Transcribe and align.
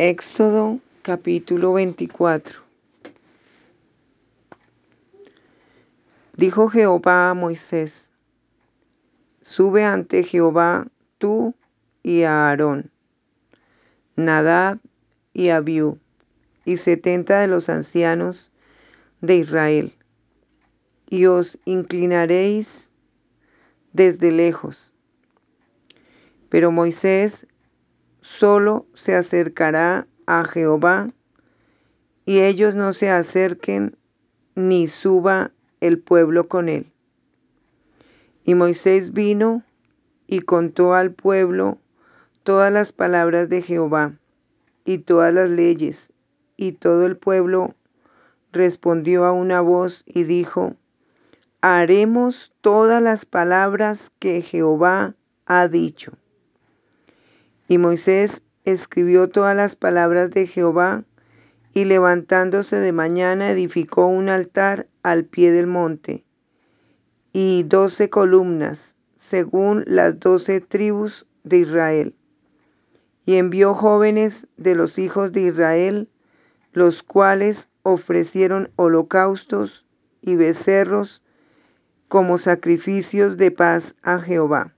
Éxodo 0.00 0.78
capítulo 1.02 1.72
24 1.72 2.62
Dijo 6.36 6.68
Jehová 6.68 7.30
a 7.30 7.34
Moisés, 7.34 8.12
Sube 9.42 9.82
ante 9.82 10.22
Jehová 10.22 10.86
tú 11.18 11.52
y 12.04 12.22
a 12.22 12.46
Aarón, 12.46 12.92
Nadab 14.14 14.78
y 15.34 15.48
Abiú, 15.48 15.98
y 16.64 16.76
setenta 16.76 17.40
de 17.40 17.48
los 17.48 17.68
ancianos 17.68 18.52
de 19.20 19.34
Israel, 19.34 19.96
y 21.10 21.26
os 21.26 21.58
inclinaréis 21.64 22.92
desde 23.92 24.30
lejos. 24.30 24.92
Pero 26.50 26.70
Moisés 26.70 27.48
solo 28.20 28.86
se 28.94 29.14
acercará 29.14 30.06
a 30.26 30.44
Jehová, 30.44 31.10
y 32.24 32.40
ellos 32.40 32.74
no 32.74 32.92
se 32.92 33.10
acerquen 33.10 33.96
ni 34.54 34.86
suba 34.86 35.52
el 35.80 35.98
pueblo 35.98 36.48
con 36.48 36.68
él. 36.68 36.92
Y 38.44 38.54
Moisés 38.54 39.12
vino 39.12 39.62
y 40.26 40.40
contó 40.40 40.94
al 40.94 41.12
pueblo 41.12 41.78
todas 42.42 42.72
las 42.72 42.92
palabras 42.92 43.48
de 43.48 43.62
Jehová 43.62 44.14
y 44.84 44.98
todas 44.98 45.32
las 45.32 45.50
leyes, 45.50 46.12
y 46.56 46.72
todo 46.72 47.06
el 47.06 47.16
pueblo 47.16 47.74
respondió 48.52 49.24
a 49.24 49.32
una 49.32 49.60
voz 49.60 50.02
y 50.06 50.24
dijo, 50.24 50.74
haremos 51.60 52.52
todas 52.60 53.02
las 53.02 53.24
palabras 53.24 54.12
que 54.18 54.42
Jehová 54.42 55.14
ha 55.46 55.68
dicho. 55.68 56.12
Y 57.68 57.76
Moisés 57.76 58.42
escribió 58.64 59.28
todas 59.28 59.54
las 59.54 59.76
palabras 59.76 60.30
de 60.30 60.46
Jehová, 60.46 61.04
y 61.74 61.84
levantándose 61.84 62.76
de 62.76 62.92
mañana 62.92 63.50
edificó 63.50 64.06
un 64.06 64.30
altar 64.30 64.88
al 65.02 65.24
pie 65.24 65.52
del 65.52 65.66
monte, 65.66 66.24
y 67.32 67.62
doce 67.64 68.08
columnas, 68.08 68.96
según 69.16 69.84
las 69.86 70.18
doce 70.18 70.60
tribus 70.60 71.26
de 71.44 71.58
Israel. 71.58 72.14
Y 73.26 73.36
envió 73.36 73.74
jóvenes 73.74 74.48
de 74.56 74.74
los 74.74 74.98
hijos 74.98 75.32
de 75.32 75.42
Israel, 75.42 76.08
los 76.72 77.02
cuales 77.02 77.68
ofrecieron 77.82 78.70
holocaustos 78.76 79.84
y 80.22 80.36
becerros 80.36 81.22
como 82.08 82.38
sacrificios 82.38 83.36
de 83.36 83.50
paz 83.50 83.96
a 84.02 84.18
Jehová. 84.20 84.72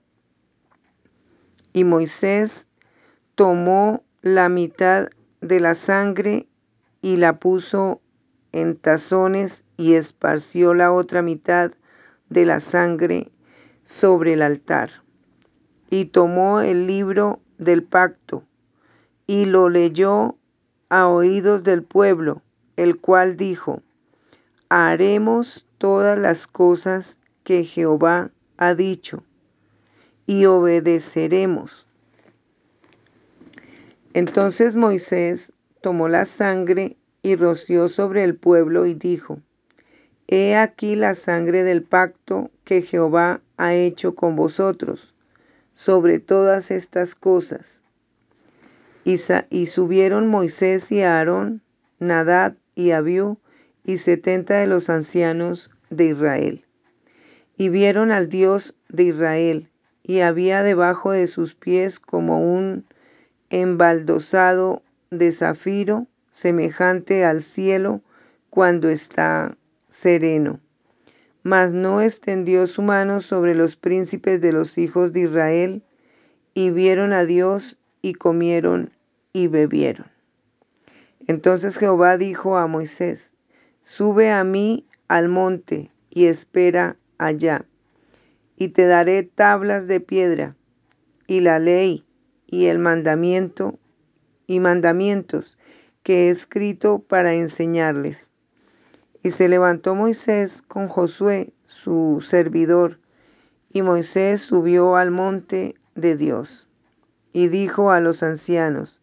Y 1.71 1.85
Moisés 1.85 2.67
tomó 3.35 4.03
la 4.21 4.49
mitad 4.49 5.09
de 5.41 5.59
la 5.59 5.73
sangre 5.73 6.47
y 7.01 7.17
la 7.17 7.39
puso 7.39 8.01
en 8.51 8.75
tazones 8.75 9.65
y 9.77 9.93
esparció 9.93 10.73
la 10.73 10.91
otra 10.91 11.21
mitad 11.21 11.71
de 12.29 12.45
la 12.45 12.59
sangre 12.59 13.31
sobre 13.83 14.33
el 14.33 14.41
altar. 14.41 14.91
Y 15.89 16.05
tomó 16.05 16.61
el 16.61 16.87
libro 16.87 17.39
del 17.57 17.83
pacto 17.83 18.43
y 19.27 19.45
lo 19.45 19.69
leyó 19.69 20.35
a 20.89 21.07
oídos 21.07 21.63
del 21.63 21.83
pueblo, 21.83 22.41
el 22.75 22.99
cual 22.99 23.37
dijo, 23.37 23.81
haremos 24.69 25.65
todas 25.77 26.17
las 26.17 26.47
cosas 26.47 27.19
que 27.43 27.63
Jehová 27.65 28.31
ha 28.57 28.75
dicho 28.75 29.23
y 30.25 30.45
obedeceremos. 30.45 31.87
Entonces 34.13 34.75
Moisés 34.75 35.53
tomó 35.81 36.09
la 36.09 36.25
sangre 36.25 36.97
y 37.23 37.35
roció 37.35 37.87
sobre 37.87 38.23
el 38.23 38.35
pueblo 38.35 38.85
y 38.85 38.93
dijo, 38.93 39.39
He 40.27 40.55
aquí 40.55 40.95
la 40.95 41.13
sangre 41.13 41.63
del 41.63 41.83
pacto 41.83 42.51
que 42.63 42.81
Jehová 42.81 43.41
ha 43.57 43.73
hecho 43.73 44.15
con 44.15 44.35
vosotros 44.35 45.13
sobre 45.73 46.19
todas 46.19 46.71
estas 46.71 47.15
cosas. 47.15 47.83
Y, 49.03 49.17
y 49.49 49.65
subieron 49.65 50.27
Moisés 50.27 50.91
y 50.91 51.01
Aarón, 51.01 51.61
Nadad 51.99 52.55
y 52.75 52.91
Abiú, 52.91 53.37
y 53.83 53.97
setenta 53.97 54.57
de 54.59 54.67
los 54.67 54.89
ancianos 54.89 55.71
de 55.89 56.05
Israel. 56.05 56.65
Y 57.57 57.69
vieron 57.69 58.11
al 58.11 58.29
Dios 58.29 58.75
de 58.89 59.03
Israel, 59.03 59.69
y 60.03 60.19
había 60.19 60.63
debajo 60.63 61.11
de 61.11 61.27
sus 61.27 61.55
pies 61.55 61.99
como 61.99 62.41
un 62.53 62.85
embaldosado 63.51 64.81
de 65.11 65.31
zafiro, 65.31 66.07
semejante 66.31 67.25
al 67.25 67.41
cielo 67.41 68.01
cuando 68.49 68.89
está 68.89 69.55
sereno. 69.89 70.59
Mas 71.43 71.73
no 71.73 72.01
extendió 72.01 72.65
su 72.65 72.81
mano 72.81 73.19
sobre 73.19 73.53
los 73.53 73.75
príncipes 73.75 74.41
de 74.41 74.53
los 74.53 74.77
hijos 74.77 75.11
de 75.13 75.21
Israel, 75.21 75.83
y 76.53 76.69
vieron 76.69 77.13
a 77.13 77.25
Dios 77.25 77.77
y 78.01 78.13
comieron 78.13 78.91
y 79.33 79.47
bebieron. 79.47 80.07
Entonces 81.27 81.77
Jehová 81.77 82.17
dijo 82.17 82.57
a 82.57 82.67
Moisés, 82.67 83.33
Sube 83.81 84.31
a 84.31 84.43
mí 84.43 84.85
al 85.07 85.27
monte 85.27 85.91
y 86.09 86.25
espera 86.25 86.97
allá, 87.17 87.65
y 88.55 88.69
te 88.69 88.85
daré 88.85 89.23
tablas 89.23 89.87
de 89.87 89.99
piedra, 89.99 90.55
y 91.27 91.39
la 91.39 91.59
ley, 91.59 92.05
y 92.51 92.65
el 92.67 92.77
mandamiento 92.77 93.79
y 94.45 94.59
mandamientos 94.59 95.57
que 96.03 96.27
he 96.27 96.29
escrito 96.29 96.99
para 96.99 97.33
enseñarles. 97.33 98.33
Y 99.23 99.31
se 99.31 99.47
levantó 99.47 99.95
Moisés 99.95 100.61
con 100.61 100.87
Josué, 100.87 101.53
su 101.65 102.19
servidor, 102.21 102.99
y 103.71 103.81
Moisés 103.81 104.41
subió 104.41 104.97
al 104.97 105.09
monte 105.11 105.75
de 105.95 106.17
Dios. 106.17 106.67
Y 107.31 107.47
dijo 107.47 107.91
a 107.91 108.01
los 108.01 108.21
ancianos, 108.21 109.01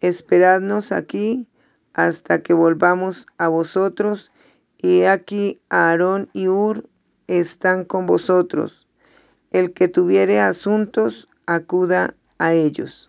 Esperadnos 0.00 0.92
aquí 0.92 1.48
hasta 1.94 2.42
que 2.42 2.54
volvamos 2.54 3.26
a 3.38 3.48
vosotros, 3.48 4.30
y 4.78 5.02
aquí 5.02 5.60
Aarón 5.68 6.28
y 6.32 6.46
Ur 6.46 6.88
están 7.26 7.84
con 7.84 8.06
vosotros. 8.06 8.86
El 9.50 9.72
que 9.72 9.88
tuviere 9.88 10.40
asuntos, 10.40 11.28
acuda 11.46 12.14
a 12.38 12.52
ellos. 12.52 13.08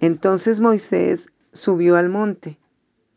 Entonces 0.00 0.60
Moisés 0.60 1.28
subió 1.52 1.96
al 1.96 2.08
monte, 2.08 2.58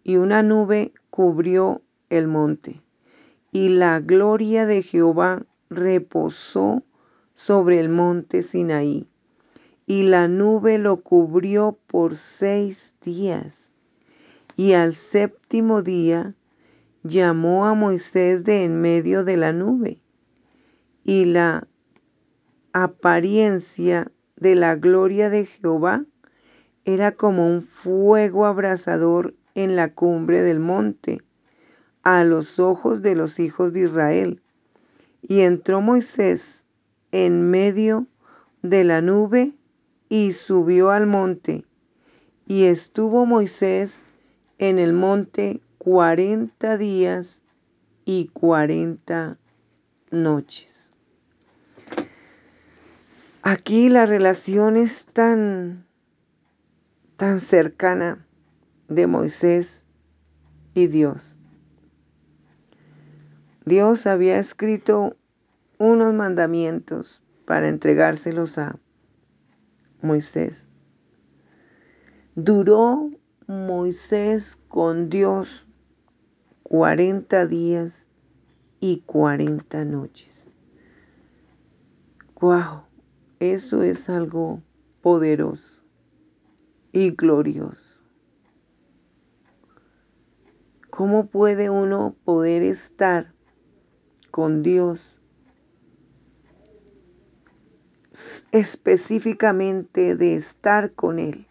y 0.04 0.18
una 0.18 0.44
nube 0.44 0.94
cubrió 1.10 1.82
el 2.10 2.28
monte, 2.28 2.82
y 3.52 3.70
la 3.70 4.00
gloria 4.00 4.66
de 4.66 4.82
Jehová 4.82 5.46
reposó 5.70 6.84
sobre 7.34 7.80
el 7.80 7.90
monte 7.90 8.42
Sinaí, 8.42 9.08
y 9.86 10.04
la 10.04 10.28
nube 10.28 10.78
lo 10.78 11.02
cubrió 11.02 11.78
por 11.88 12.16
seis 12.16 12.96
días. 13.02 13.72
Y 14.56 14.74
al 14.74 14.94
séptimo 14.96 15.82
día 15.82 16.36
llamó 17.04 17.66
a 17.66 17.74
Moisés 17.74 18.44
de 18.44 18.66
en 18.66 18.80
medio 18.82 19.24
de 19.24 19.38
la 19.38 19.54
nube, 19.54 20.02
y 21.04 21.26
la 21.26 21.68
apariencia 22.74 24.12
de 24.36 24.56
la 24.56 24.76
gloria 24.76 25.30
de 25.30 25.46
Jehová 25.46 26.06
era 26.86 27.12
como 27.12 27.48
un 27.48 27.62
fuego 27.62 28.46
abrasador 28.46 29.36
en 29.56 29.76
la 29.76 29.94
cumbre 29.94 30.42
del 30.42 30.60
monte, 30.60 31.22
a 32.02 32.24
los 32.24 32.60
ojos 32.60 33.02
de 33.02 33.16
los 33.16 33.40
hijos 33.40 33.72
de 33.74 33.82
Israel. 33.82 34.42
Y 35.22 35.42
entró 35.42 35.82
Moisés 35.82 36.66
en 37.12 37.50
medio 37.50 38.08
de 38.64 38.84
la 38.84 39.02
nube 39.02 39.54
y 40.10 40.34
subió 40.34 40.90
al 40.90 41.06
monte. 41.06 41.66
Y 42.46 42.66
estuvo 42.66 43.26
Moisés 43.26 44.06
en 44.58 44.80
el 44.80 44.94
monte 44.94 45.62
cuarenta 45.78 46.78
días 46.78 47.44
y 48.04 48.28
cuarenta 48.34 49.38
noches. 50.12 50.83
Aquí 53.46 53.90
la 53.90 54.06
relación 54.06 54.78
es 54.78 55.06
tan, 55.06 55.86
tan 57.18 57.42
cercana 57.42 58.26
de 58.88 59.06
Moisés 59.06 59.86
y 60.74 60.88
Dios. 60.88 61.36
Dios 63.66 64.08
había 64.08 64.40
escrito 64.40 65.18
unos 65.78 66.14
mandamientos 66.14 67.22
para 67.46 67.68
entregárselos 67.68 68.58
a 68.58 68.80
Moisés. 70.02 70.70
Duró 72.36 73.12
Moisés 73.48 74.56
con 74.70 75.10
Dios 75.10 75.68
cuarenta 76.64 77.46
días 77.46 78.08
y 78.80 79.02
cuarenta 79.02 79.84
noches. 79.84 80.50
¡Guau! 82.36 82.93
Eso 83.44 83.84
es 83.84 84.10
algo 84.10 84.62
poderoso 85.02 85.84
y 86.94 87.12
glorioso. 87.12 88.02
¿Cómo 90.90 91.26
puede 91.26 91.70
uno 91.70 92.16
poder 92.24 92.64
estar 92.64 93.34
con 94.32 94.64
Dios 94.64 95.20
específicamente 98.54 100.16
de 100.16 100.36
estar 100.36 100.94
con 100.94 101.20
Él? 101.20 101.46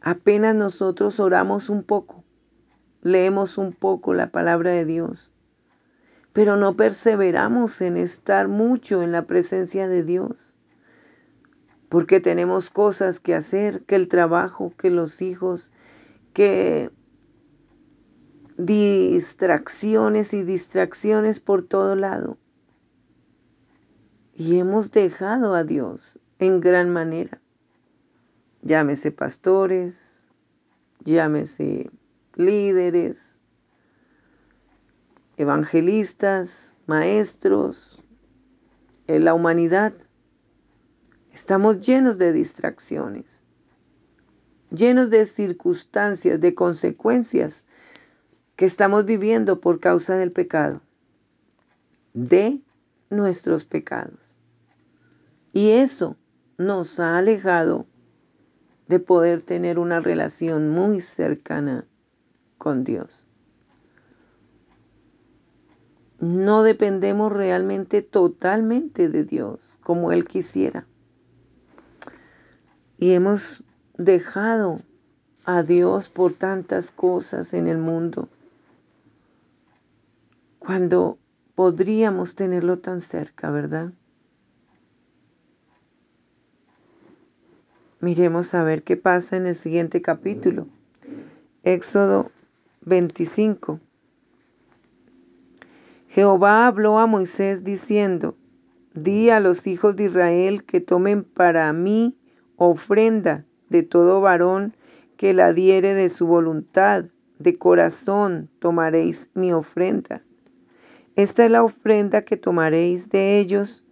Apenas 0.00 0.54
nosotros 0.54 1.18
oramos 1.18 1.70
un 1.70 1.82
poco, 1.82 2.22
leemos 3.02 3.58
un 3.58 3.72
poco 3.72 4.14
la 4.14 4.30
palabra 4.30 4.70
de 4.70 4.84
Dios, 4.84 5.32
pero 6.36 6.58
no 6.58 6.76
perseveramos 6.76 7.80
en 7.80 7.96
estar 7.96 8.46
mucho 8.46 9.02
en 9.02 9.10
la 9.10 9.22
presencia 9.22 9.88
de 9.88 10.02
Dios, 10.02 10.54
porque 11.88 12.20
tenemos 12.20 12.68
cosas 12.68 13.20
que 13.20 13.34
hacer, 13.34 13.84
que 13.84 13.94
el 13.94 14.06
trabajo, 14.08 14.74
que 14.76 14.90
los 14.90 15.22
hijos, 15.22 15.72
que 16.34 16.90
distracciones 18.58 20.34
y 20.34 20.42
distracciones 20.42 21.40
por 21.40 21.62
todo 21.62 21.96
lado. 21.96 22.36
Y 24.34 24.58
hemos 24.58 24.90
dejado 24.90 25.54
a 25.54 25.64
Dios 25.64 26.18
en 26.38 26.60
gran 26.60 26.90
manera. 26.90 27.40
Llámese 28.60 29.10
pastores, 29.10 30.28
llámese 31.02 31.90
líderes, 32.34 33.40
evangelistas, 35.36 36.76
maestros, 36.86 38.02
en 39.06 39.24
la 39.24 39.34
humanidad. 39.34 39.92
Estamos 41.32 41.80
llenos 41.86 42.18
de 42.18 42.32
distracciones, 42.32 43.44
llenos 44.70 45.10
de 45.10 45.26
circunstancias, 45.26 46.40
de 46.40 46.54
consecuencias 46.54 47.64
que 48.56 48.64
estamos 48.64 49.04
viviendo 49.04 49.60
por 49.60 49.80
causa 49.80 50.16
del 50.16 50.32
pecado, 50.32 50.80
de 52.14 52.60
nuestros 53.10 53.64
pecados. 53.64 54.18
Y 55.52 55.70
eso 55.70 56.16
nos 56.56 56.98
ha 57.00 57.18
alejado 57.18 57.86
de 58.88 58.98
poder 58.98 59.42
tener 59.42 59.78
una 59.78 60.00
relación 60.00 60.70
muy 60.70 61.00
cercana 61.00 61.86
con 62.56 62.84
Dios. 62.84 63.25
No 66.20 66.62
dependemos 66.62 67.32
realmente 67.32 68.02
totalmente 68.02 69.08
de 69.08 69.24
Dios 69.24 69.78
como 69.82 70.12
Él 70.12 70.24
quisiera. 70.24 70.86
Y 72.98 73.12
hemos 73.12 73.62
dejado 73.98 74.80
a 75.44 75.62
Dios 75.62 76.08
por 76.08 76.32
tantas 76.32 76.90
cosas 76.90 77.54
en 77.54 77.68
el 77.68 77.78
mundo 77.78 78.28
cuando 80.58 81.18
podríamos 81.54 82.34
tenerlo 82.34 82.78
tan 82.78 83.00
cerca, 83.00 83.50
¿verdad? 83.50 83.92
Miremos 88.00 88.52
a 88.54 88.64
ver 88.64 88.82
qué 88.82 88.96
pasa 88.96 89.36
en 89.36 89.46
el 89.46 89.54
siguiente 89.54 90.02
capítulo. 90.02 90.66
Éxodo 91.62 92.30
25. 92.82 93.80
Jehová 96.16 96.66
habló 96.66 96.98
a 96.98 97.04
Moisés 97.04 97.62
diciendo, 97.62 98.38
Di 98.94 99.28
a 99.28 99.38
los 99.38 99.66
hijos 99.66 99.96
de 99.96 100.04
Israel 100.04 100.64
que 100.64 100.80
tomen 100.80 101.24
para 101.24 101.70
mí 101.74 102.16
ofrenda 102.56 103.44
de 103.68 103.82
todo 103.82 104.22
varón 104.22 104.74
que 105.18 105.34
la 105.34 105.52
diere 105.52 105.92
de 105.92 106.08
su 106.08 106.26
voluntad, 106.26 107.04
de 107.38 107.58
corazón 107.58 108.48
tomaréis 108.60 109.30
mi 109.34 109.52
ofrenda. 109.52 110.22
Esta 111.16 111.44
es 111.44 111.50
la 111.50 111.62
ofrenda 111.62 112.22
que 112.22 112.38
tomaréis 112.38 113.10
de 113.10 113.38
ellos, 113.38 113.84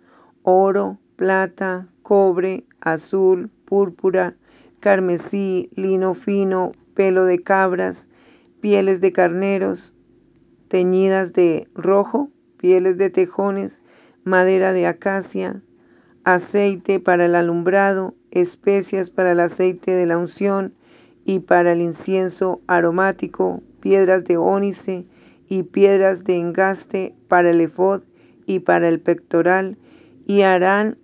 oro, 0.44 0.96
plata, 1.16 1.88
cobre, 2.02 2.64
azul, 2.80 3.50
púrpura, 3.66 4.34
carmesí, 4.80 5.68
lino 5.74 6.14
fino, 6.14 6.72
pelo 6.94 7.26
de 7.26 7.42
cabras, 7.42 8.08
pieles 8.62 9.02
de 9.02 9.12
carneros, 9.12 9.93
teñidas 10.74 11.32
de 11.34 11.68
rojo, 11.76 12.30
pieles 12.56 12.98
de 12.98 13.08
tejones, 13.08 13.80
madera 14.24 14.72
de 14.72 14.88
acacia, 14.88 15.62
aceite 16.24 16.98
para 16.98 17.26
el 17.26 17.36
alumbrado, 17.36 18.16
especias 18.32 19.08
para 19.08 19.30
el 19.30 19.38
aceite 19.38 19.92
de 19.92 20.06
la 20.06 20.18
unción 20.18 20.74
y 21.24 21.38
para 21.38 21.74
el 21.74 21.80
incienso 21.80 22.60
aromático, 22.66 23.62
piedras 23.78 24.24
de 24.24 24.36
ónice, 24.36 25.06
y 25.48 25.62
piedras 25.62 26.24
de 26.24 26.40
engaste 26.40 27.14
para 27.28 27.50
el 27.50 27.60
efod 27.60 28.02
y 28.44 28.58
para 28.58 28.88
el 28.88 28.98
pectoral, 28.98 29.78
y 30.26 30.42
harán 30.42 30.98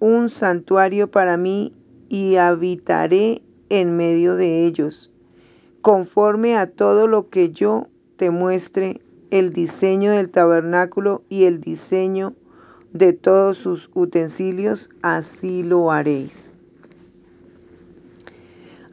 un 0.00 0.30
santuario 0.30 1.12
para 1.12 1.36
mí 1.36 1.72
y 2.08 2.34
habitaré 2.38 3.40
en 3.68 3.96
medio 3.96 4.34
de 4.34 4.66
ellos, 4.66 5.12
conforme 5.80 6.56
a 6.56 6.66
todo 6.66 7.06
lo 7.06 7.28
que 7.28 7.50
yo 7.50 7.86
te 8.16 8.30
muestre, 8.30 9.00
el 9.32 9.54
diseño 9.54 10.12
del 10.12 10.28
tabernáculo 10.28 11.22
y 11.30 11.44
el 11.44 11.58
diseño 11.58 12.34
de 12.92 13.14
todos 13.14 13.56
sus 13.56 13.90
utensilios, 13.94 14.90
así 15.00 15.62
lo 15.62 15.90
haréis. 15.90 16.50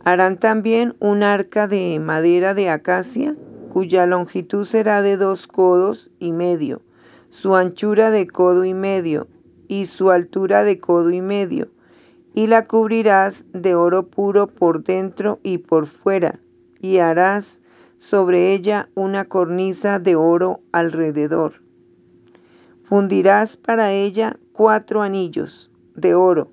Harán 0.05 0.39
también 0.39 0.95
un 1.01 1.23
arca 1.23 1.67
de 1.67 1.99
madera 1.99 2.53
de 2.53 2.69
acacia, 2.69 3.35
cuya 3.73 4.05
longitud 4.05 4.63
será 4.63 5.01
de 5.01 5.17
dos 5.17 5.45
codos 5.45 6.09
y 6.19 6.31
medio, 6.31 6.81
su 7.29 7.55
anchura 7.55 8.09
de 8.09 8.25
codo 8.25 8.63
y 8.63 8.73
medio, 8.73 9.27
y 9.67 9.87
su 9.87 10.09
altura 10.09 10.63
de 10.63 10.79
codo 10.79 11.09
y 11.09 11.19
medio, 11.19 11.67
y 12.33 12.47
la 12.47 12.65
cubrirás 12.65 13.47
de 13.51 13.75
oro 13.75 14.07
puro 14.07 14.47
por 14.47 14.85
dentro 14.85 15.41
y 15.43 15.57
por 15.57 15.87
fuera, 15.87 16.39
y 16.79 16.99
harás 16.99 17.61
sobre 17.99 18.53
ella 18.53 18.87
una 18.95 19.25
cornisa 19.25 19.99
de 19.99 20.15
oro 20.15 20.61
alrededor. 20.71 21.61
Fundirás 22.85 23.57
para 23.57 23.91
ella 23.91 24.39
cuatro 24.53 25.01
anillos 25.01 25.69
de 25.95 26.15
oro 26.15 26.49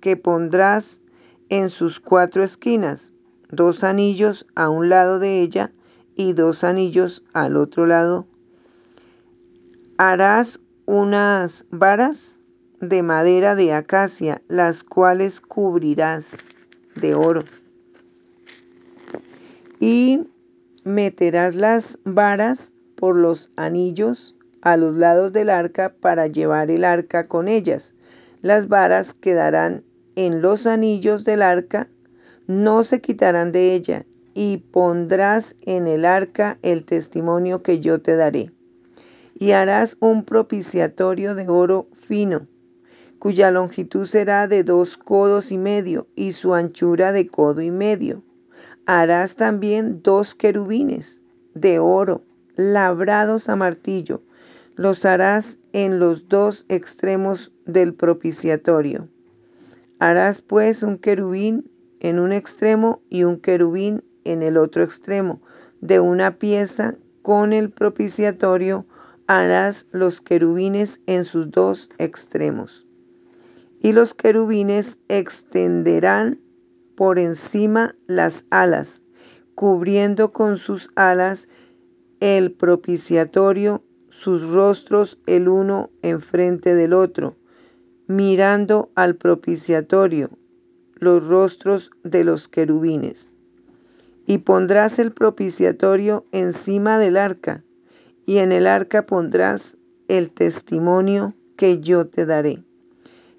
que 0.00 0.16
pondrás 0.16 1.02
en 1.48 1.68
sus 1.68 1.98
cuatro 1.98 2.44
esquinas, 2.44 3.12
dos 3.50 3.82
anillos 3.82 4.46
a 4.54 4.68
un 4.68 4.88
lado 4.88 5.18
de 5.18 5.40
ella 5.40 5.72
y 6.14 6.32
dos 6.32 6.62
anillos 6.62 7.24
al 7.32 7.56
otro 7.56 7.86
lado. 7.86 8.28
Harás 9.98 10.60
unas 10.86 11.66
varas 11.70 12.38
de 12.80 13.02
madera 13.02 13.56
de 13.56 13.72
acacia, 13.72 14.42
las 14.46 14.84
cuales 14.84 15.40
cubrirás 15.40 16.48
de 16.94 17.16
oro. 17.16 17.42
Y 19.80 20.28
meterás 20.84 21.54
las 21.54 21.98
varas 22.04 22.74
por 22.94 23.16
los 23.16 23.50
anillos 23.56 24.36
a 24.60 24.76
los 24.76 24.96
lados 24.96 25.32
del 25.32 25.50
arca 25.50 25.94
para 26.00 26.26
llevar 26.26 26.70
el 26.70 26.84
arca 26.84 27.26
con 27.26 27.48
ellas. 27.48 27.94
Las 28.42 28.68
varas 28.68 29.14
quedarán 29.14 29.82
en 30.16 30.42
los 30.42 30.66
anillos 30.66 31.24
del 31.24 31.42
arca, 31.42 31.88
no 32.46 32.84
se 32.84 33.00
quitarán 33.00 33.52
de 33.52 33.74
ella, 33.74 34.04
y 34.34 34.58
pondrás 34.58 35.56
en 35.62 35.86
el 35.86 36.04
arca 36.04 36.58
el 36.62 36.84
testimonio 36.84 37.62
que 37.62 37.80
yo 37.80 38.00
te 38.00 38.16
daré. 38.16 38.50
Y 39.38 39.52
harás 39.52 39.96
un 40.00 40.24
propiciatorio 40.24 41.34
de 41.34 41.48
oro 41.48 41.88
fino, 41.92 42.46
cuya 43.18 43.50
longitud 43.50 44.06
será 44.06 44.48
de 44.48 44.64
dos 44.64 44.96
codos 44.96 45.50
y 45.50 45.58
medio 45.58 46.08
y 46.14 46.32
su 46.32 46.54
anchura 46.54 47.12
de 47.12 47.26
codo 47.26 47.62
y 47.62 47.70
medio. 47.70 48.22
Harás 48.86 49.36
también 49.36 50.02
dos 50.02 50.34
querubines 50.34 51.24
de 51.54 51.78
oro, 51.78 52.22
labrados 52.56 53.48
a 53.48 53.56
martillo. 53.56 54.22
Los 54.76 55.04
harás 55.04 55.58
en 55.72 55.98
los 55.98 56.28
dos 56.28 56.66
extremos 56.68 57.52
del 57.64 57.94
propiciatorio. 57.94 59.08
Harás 59.98 60.42
pues 60.42 60.82
un 60.82 60.98
querubín 60.98 61.70
en 62.00 62.18
un 62.18 62.32
extremo 62.32 63.00
y 63.08 63.24
un 63.24 63.40
querubín 63.40 64.04
en 64.24 64.42
el 64.42 64.58
otro 64.58 64.82
extremo 64.82 65.40
de 65.80 66.00
una 66.00 66.38
pieza 66.38 66.96
con 67.22 67.54
el 67.54 67.70
propiciatorio 67.70 68.84
harás 69.26 69.86
los 69.92 70.20
querubines 70.20 71.00
en 71.06 71.24
sus 71.24 71.50
dos 71.50 71.90
extremos. 71.98 72.86
Y 73.80 73.92
los 73.92 74.12
querubines 74.12 75.00
extenderán 75.08 76.38
por 76.96 77.18
encima 77.18 77.94
las 78.06 78.46
alas, 78.50 79.02
cubriendo 79.54 80.32
con 80.32 80.58
sus 80.58 80.90
alas 80.94 81.48
el 82.20 82.52
propiciatorio, 82.52 83.82
sus 84.08 84.48
rostros 84.48 85.18
el 85.26 85.48
uno 85.48 85.90
enfrente 86.02 86.74
del 86.74 86.92
otro. 86.92 87.36
mirando 88.06 88.90
al 88.94 89.16
propiciatorio, 89.16 90.28
los 90.96 91.26
rostros 91.26 91.90
de 92.02 92.22
los 92.24 92.48
querubines. 92.48 93.32
Y 94.26 94.38
pondrás 94.38 94.98
el 94.98 95.12
propiciatorio 95.12 96.26
encima 96.32 96.98
del 96.98 97.16
arca, 97.16 97.64
y 98.26 98.38
en 98.38 98.52
el 98.52 98.66
arca 98.66 99.06
pondrás 99.06 99.78
el 100.08 100.30
testimonio 100.30 101.34
que 101.56 101.80
yo 101.80 102.06
te 102.06 102.26
daré. 102.26 102.62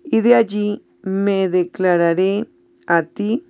Y 0.04 0.22
de 0.22 0.36
allí 0.36 0.84
me 1.02 1.50
declararé 1.50 2.48
a 2.88 3.04
ti 3.04 3.46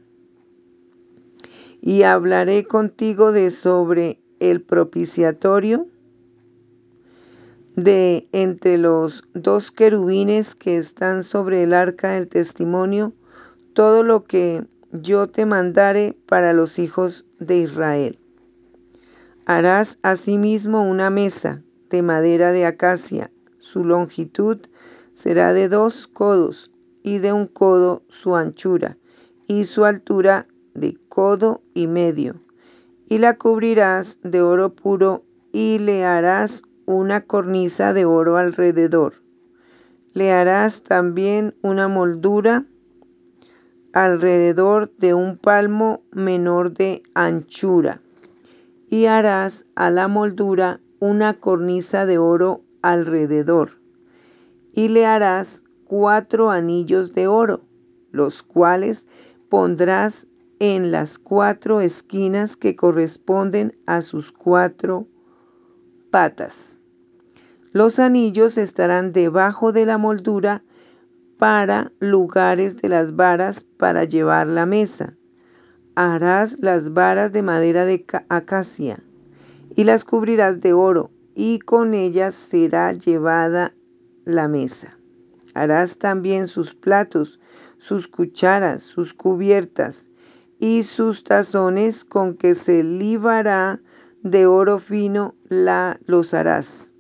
y 1.82 2.04
hablaré 2.04 2.66
contigo 2.66 3.32
de 3.32 3.52
sobre 3.52 4.20
el 4.40 4.62
propiciatorio 4.62 5.88
de 7.76 8.28
entre 8.32 8.78
los 8.78 9.24
dos 9.34 9.72
querubines 9.72 10.56
que 10.56 10.78
están 10.78 11.24
sobre 11.24 11.64
el 11.64 11.74
arca 11.74 12.14
del 12.14 12.28
testimonio, 12.28 13.14
todo 13.74 14.04
lo 14.04 14.24
que 14.24 14.64
yo 14.92 15.28
te 15.28 15.46
mandare 15.46 16.18
para 16.26 16.54
los 16.54 16.80
hijos 16.80 17.26
de 17.40 17.58
Israel. 17.58 18.18
Harás 19.46 20.00
asimismo 20.02 20.90
una 20.90 21.10
mesa 21.10 21.62
de 21.90 22.02
madera 22.02 22.52
de 22.52 22.66
acacia, 22.66 23.30
su 23.60 23.84
longitud 23.84 24.58
será 25.14 25.54
de 25.54 25.70
dos 25.70 26.08
codos 26.08 26.72
y 27.04 27.20
de 27.20 27.34
un 27.34 27.46
codo 27.46 28.04
su 28.10 28.36
anchura 28.36 28.98
y 29.48 29.66
su 29.66 29.86
altura 29.86 30.48
de 30.74 30.98
codo 31.10 31.62
y 31.74 31.88
medio. 31.88 32.36
Y 33.08 33.20
la 33.20 33.38
cubrirás 33.38 34.20
de 34.24 34.42
oro 34.42 34.74
puro 34.74 35.24
y 35.52 35.80
le 35.80 36.04
harás 36.04 36.64
una 36.86 37.22
cornisa 37.22 37.94
de 37.94 38.06
oro 38.06 38.38
alrededor. 38.38 39.14
Le 40.14 40.32
harás 40.32 40.84
también 40.84 41.56
una 41.62 41.88
moldura 41.88 42.66
alrededor 43.94 44.92
de 44.98 45.14
un 45.14 45.38
palmo 45.38 46.04
menor 46.12 46.74
de 46.74 47.04
anchura. 47.14 48.02
Y 48.90 49.06
harás 49.06 49.66
a 49.76 49.90
la 49.90 50.08
moldura 50.08 50.80
una 51.00 51.40
cornisa 51.40 52.06
de 52.06 52.18
oro 52.18 52.62
alrededor. 52.82 53.80
Y 54.74 54.90
le 54.90 55.06
harás 55.06 55.64
cuatro 55.86 56.52
anillos 56.52 57.14
de 57.14 57.28
oro, 57.28 57.62
los 58.12 58.44
cuales 58.44 59.08
pondrás 59.56 60.28
en 60.60 60.92
las 60.92 61.18
cuatro 61.18 61.80
esquinas 61.80 62.58
que 62.58 62.76
corresponden 62.76 63.80
a 63.86 64.02
sus 64.02 64.34
cuatro 64.34 65.08
patas. 66.12 66.82
Los 67.72 67.98
anillos 68.00 68.58
estarán 68.58 69.14
debajo 69.14 69.72
de 69.72 69.86
la 69.86 69.98
moldura 69.98 70.62
para 71.40 71.94
lugares 72.02 72.82
de 72.82 72.90
las 72.90 73.16
varas 73.16 73.64
para 73.64 74.04
llevar 74.04 74.50
la 74.50 74.66
mesa. 74.66 75.16
Harás 75.96 76.60
las 76.60 76.94
varas 76.94 77.32
de 77.32 77.42
madera 77.42 77.86
de 77.86 78.06
acacia 78.28 79.02
y 79.74 79.86
las 79.86 80.04
cubrirás 80.04 80.60
de 80.60 80.74
oro, 80.74 81.12
y 81.34 81.60
con 81.60 81.94
ellas 81.94 82.36
será 82.36 82.92
llevada 82.92 83.74
la 84.26 84.50
mesa. 84.50 84.98
Harás 85.54 85.98
también 85.98 86.48
sus 86.48 86.76
platos, 86.76 87.40
sus 87.80 88.08
cucharas, 88.08 88.82
sus 88.84 89.14
cubiertas 89.14 90.10
y 90.60 90.84
sus 90.84 91.24
tazones 91.24 92.06
con 92.06 92.36
que 92.36 92.56
se 92.56 92.84
libará 92.84 93.82
de 94.24 94.46
oro 94.46 94.80
fino 94.80 95.36
la, 95.50 96.00
los 96.06 96.34
harás. 96.34 96.94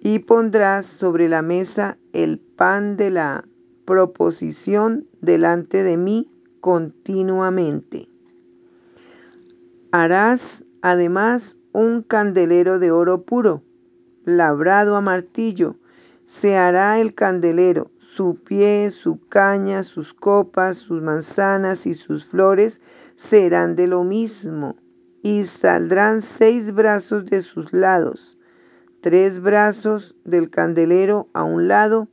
Y 0.00 0.20
pondrás 0.20 0.86
sobre 0.86 1.28
la 1.28 1.42
mesa 1.42 1.98
el 2.12 2.38
pan 2.38 2.96
de 2.96 3.10
la 3.10 3.44
proposición 3.84 5.08
delante 5.20 5.82
de 5.82 5.96
mí 5.96 6.30
continuamente. 6.60 8.08
Harás 9.92 10.64
además 10.82 11.58
un 11.72 12.02
candelero 12.02 12.78
de 12.78 12.90
oro 12.90 13.22
puro, 13.22 13.62
labrado 14.24 14.96
a 14.96 15.00
martillo. 15.00 15.76
Se 16.26 16.56
hará 16.56 17.00
el 17.00 17.14
candelero, 17.14 17.90
su 18.14 18.36
pie, 18.36 18.92
su 18.92 19.18
caña, 19.28 19.82
sus 19.82 20.14
copas, 20.14 20.78
sus 20.78 21.02
manzanas 21.02 21.84
y 21.84 21.94
sus 21.94 22.24
flores 22.24 22.80
serán 23.16 23.74
de 23.74 23.88
lo 23.88 24.04
mismo 24.04 24.76
y 25.22 25.42
saldrán 25.42 26.20
seis 26.20 26.72
brazos 26.72 27.26
de 27.26 27.42
sus 27.42 27.72
lados, 27.72 28.38
tres 29.00 29.40
brazos 29.40 30.14
del 30.24 30.48
candelero 30.48 31.28
a 31.32 31.42
un 31.42 31.66
lado 31.66 32.06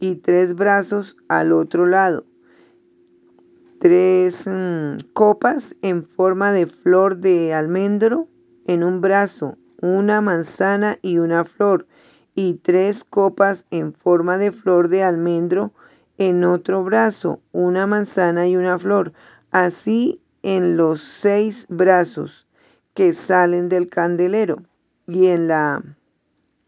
y 0.00 0.16
tres 0.16 0.56
brazos 0.56 1.16
al 1.28 1.52
otro 1.52 1.86
lado, 1.86 2.26
tres 3.78 4.48
mm, 4.48 5.12
copas 5.12 5.76
en 5.82 6.04
forma 6.04 6.50
de 6.50 6.66
flor 6.66 7.18
de 7.18 7.54
almendro 7.54 8.26
en 8.66 8.82
un 8.82 9.00
brazo, 9.00 9.56
una 9.80 10.20
manzana 10.20 10.98
y 11.00 11.18
una 11.18 11.44
flor, 11.44 11.86
y 12.34 12.54
tres 12.54 13.04
copas 13.04 13.66
en 13.70 13.92
forma 13.92 14.38
de 14.38 14.52
flor 14.52 14.88
de 14.88 15.02
almendro 15.02 15.72
en 16.18 16.44
otro 16.44 16.84
brazo, 16.84 17.40
una 17.52 17.86
manzana 17.86 18.46
y 18.46 18.56
una 18.56 18.78
flor, 18.78 19.12
así 19.50 20.20
en 20.42 20.76
los 20.76 21.00
seis 21.00 21.66
brazos 21.68 22.46
que 22.94 23.12
salen 23.12 23.68
del 23.68 23.88
candelero 23.88 24.62
y 25.06 25.26
en 25.26 25.48
la 25.48 25.82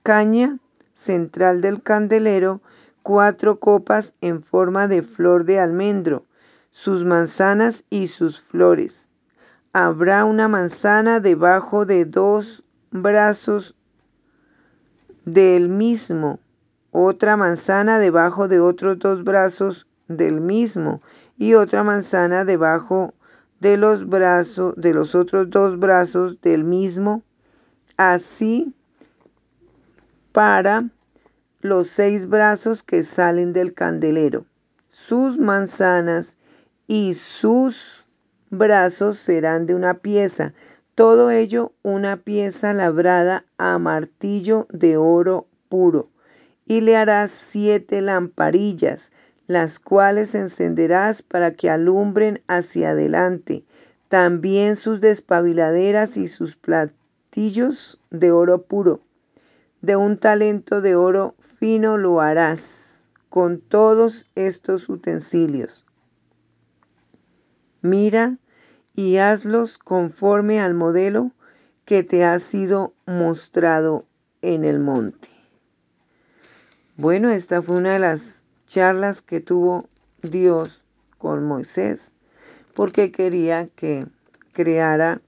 caña 0.03 0.59
central 0.93 1.61
del 1.61 1.83
candelero 1.83 2.61
cuatro 3.03 3.61
copas 3.61 4.15
en 4.21 4.43
forma 4.43 4.89
de 4.89 5.03
flor 5.03 5.45
de 5.45 5.61
almendro, 5.61 6.25
sus 6.71 7.05
manzanas 7.05 7.85
y 7.91 8.09
sus 8.09 8.41
flores. 8.41 9.11
Habrá 9.73 10.25
una 10.25 10.49
manzana 10.49 11.21
debajo 11.21 11.87
de 11.87 12.05
dos 12.05 12.65
brazos 12.91 13.77
del 15.27 15.69
mismo, 15.69 16.39
otra 16.93 17.37
manzana 17.37 17.99
debajo 17.99 18.49
de 18.49 18.61
otros 18.61 18.99
dos 18.99 19.23
brazos 19.25 19.87
del 20.09 20.41
mismo 20.41 21.03
y 21.37 21.55
otra 21.55 21.83
manzana 21.83 22.47
debajo 22.47 23.13
de 23.61 23.77
los 23.77 24.09
brazos 24.09 24.75
de 24.77 24.95
los 24.95 25.15
otros 25.15 25.51
dos 25.51 25.79
brazos 25.79 26.41
del 26.41 26.65
mismo, 26.65 27.23
así 27.97 28.73
para 30.33 30.85
los 31.61 31.89
seis 31.89 32.29
brazos 32.29 32.83
que 32.83 33.03
salen 33.03 33.53
del 33.53 33.75
candelero. 33.75 34.47
Sus 34.89 35.39
manzanas 35.39 36.39
y 36.87 37.15
sus 37.15 38.07
brazos 38.51 39.19
serán 39.19 39.67
de 39.67 39.75
una 39.75 39.95
pieza, 39.95 40.55
todo 40.97 41.31
ello 41.31 41.75
una 41.83 42.17
pieza 42.17 42.73
labrada 42.73 43.45
a 43.59 43.79
martillo 43.79 44.67
de 44.71 44.97
oro 44.97 45.47
puro. 45.69 46.09
Y 46.65 46.81
le 46.81 46.97
harás 46.97 47.31
siete 47.31 48.01
lamparillas 48.01 49.13
las 49.47 49.79
cuales 49.79 50.35
encenderás 50.35 51.21
para 51.21 51.53
que 51.53 51.69
alumbren 51.69 52.43
hacia 52.49 52.91
adelante. 52.91 53.65
También 54.09 54.75
sus 54.75 55.03
despabiladeras 55.03 56.17
y 56.17 56.29
sus 56.29 56.57
platillos 56.57 58.01
de 58.11 58.33
oro 58.33 58.63
puro. 58.63 59.01
De 59.83 59.97
un 59.97 60.17
talento 60.17 60.81
de 60.81 60.97
oro 60.97 61.35
fino 61.41 61.99
lo 61.99 62.23
harás 62.23 63.05
con 63.29 63.61
todos 63.61 64.27
estos 64.35 64.89
utensilios. 64.89 65.85
Mira 67.83 68.39
y 68.97 69.19
hazlos 69.19 69.79
conforme 69.79 70.59
al 70.59 70.75
modelo 70.75 71.31
que 71.85 72.03
te 72.03 72.25
ha 72.25 72.39
sido 72.39 72.95
mostrado 73.07 74.07
en 74.43 74.65
el 74.65 74.81
monte. 74.81 75.29
Bueno, 76.97 77.31
esta 77.31 77.61
fue 77.61 77.77
una 77.77 77.93
de 77.93 77.99
las 77.99 78.45
charlas 78.67 79.21
que 79.21 79.41
tuvo 79.41 79.89
Dios 80.23 80.83
con 81.19 81.45
Moisés, 81.45 82.15
porque 82.75 83.13
quería 83.13 83.69
que 83.69 84.07
creara 84.53 85.21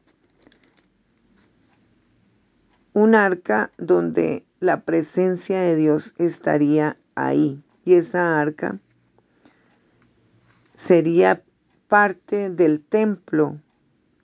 un 2.95 3.15
arca 3.15 3.71
donde 3.77 4.45
la 4.61 4.81
presencia 4.81 5.61
de 5.61 5.77
Dios 5.77 6.15
estaría 6.19 6.97
ahí. 7.15 7.63
Y 7.85 7.95
esa 7.95 8.41
arca 8.41 8.81
sería 10.75 11.43
parte 11.89 12.51
del 12.51 12.81
templo 12.81 13.59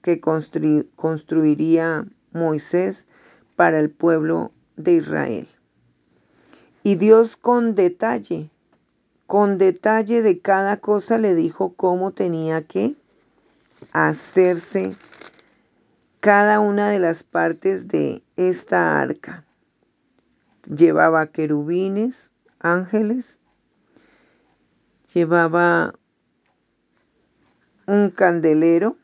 que 0.03 0.21
construiría 0.21 2.07
Moisés 2.33 3.09
para 3.57 3.81
el 3.81 3.91
pueblo 3.91 4.53
de 4.77 4.95
Israel. 4.95 5.49
Y 6.83 6.97
Dios 6.97 7.37
con 7.37 7.75
detalle 7.75 8.51
con 9.27 9.59
detalle 9.59 10.23
de 10.23 10.41
cada 10.41 10.77
cosa 10.79 11.19
le 11.19 11.35
dijo 11.35 11.75
cómo 11.75 12.13
tenía 12.13 12.63
que 12.63 12.95
hacerse 13.93 14.95
cada 16.21 16.61
una 16.61 16.91
de 16.91 16.99
las 16.99 17.23
partes 17.23 17.89
de 17.89 18.23
esta 18.37 19.01
arca. 19.01 19.45
Llevaba 20.67 21.27
querubines, 21.27 22.33
ángeles, 22.61 23.41
llevaba 25.13 25.95
un 27.87 28.11
candelero 28.11 28.97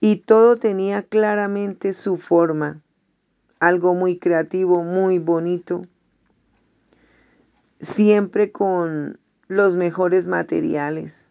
y 0.00 0.16
todo 0.16 0.56
tenía 0.56 1.02
claramente 1.02 1.92
su 1.92 2.16
forma, 2.16 2.82
algo 3.60 3.94
muy 3.94 4.18
creativo, 4.18 4.82
muy 4.82 5.18
bonito, 5.18 5.82
siempre 7.80 8.50
con 8.50 9.20
los 9.46 9.76
mejores 9.76 10.26
materiales, 10.26 11.30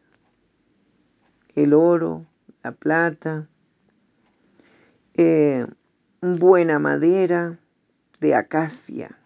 el 1.56 1.74
oro, 1.74 2.25
la 2.63 2.72
plata, 2.72 3.50
eh, 5.15 5.68
buena 6.22 6.80
madera 6.80 7.60
de 8.22 8.36
acacia. 8.36 9.18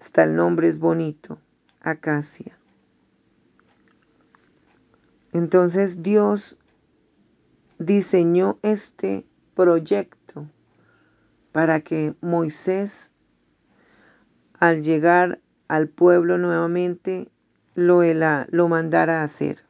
Hasta 0.00 0.22
el 0.22 0.36
nombre 0.36 0.68
es 0.68 0.78
bonito, 0.78 1.38
acacia. 1.80 2.56
Entonces 5.36 6.02
Dios 6.02 6.56
diseñó 7.78 8.58
este 8.62 9.26
proyecto 9.54 10.48
para 11.52 11.80
que 11.80 12.14
Moisés, 12.22 13.12
al 14.58 14.82
llegar 14.82 15.38
al 15.68 15.88
pueblo 15.88 16.38
nuevamente, 16.38 17.28
lo, 17.74 18.00
lo 18.02 18.68
mandara 18.68 19.20
a 19.20 19.24
hacer. 19.24 19.62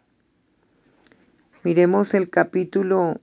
Miremos 1.64 2.14
el 2.14 2.30
capítulo 2.30 3.20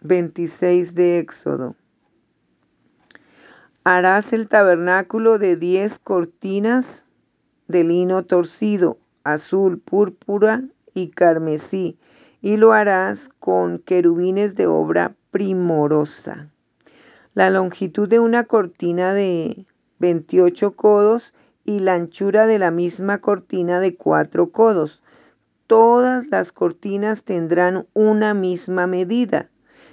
26 0.00 0.94
de 0.94 1.18
Éxodo. 1.18 1.76
Harás 3.84 4.32
el 4.32 4.48
tabernáculo 4.48 5.38
de 5.38 5.56
diez 5.56 5.98
cortinas 5.98 7.06
de 7.66 7.84
lino 7.84 8.24
torcido, 8.24 8.96
azul, 9.22 9.78
púrpura 9.78 10.64
y 10.98 11.08
carmesí, 11.08 11.96
y 12.40 12.56
lo 12.56 12.72
harás 12.72 13.30
con 13.38 13.78
querubines 13.78 14.56
de 14.56 14.66
obra 14.66 15.14
primorosa. 15.30 16.50
La 17.34 17.50
longitud 17.50 18.08
de 18.08 18.18
una 18.18 18.44
cortina 18.44 19.14
de 19.14 19.66
28 20.00 20.72
codos 20.72 21.34
y 21.64 21.80
la 21.80 21.94
anchura 21.94 22.46
de 22.46 22.58
la 22.58 22.70
misma 22.70 23.18
cortina 23.18 23.80
de 23.80 23.96
cuatro 23.96 24.50
codos. 24.50 25.02
Todas 25.66 26.26
las 26.28 26.50
cortinas 26.52 27.24
tendrán 27.24 27.86
una 27.94 28.34
misma 28.34 28.86
medida. 28.86 29.50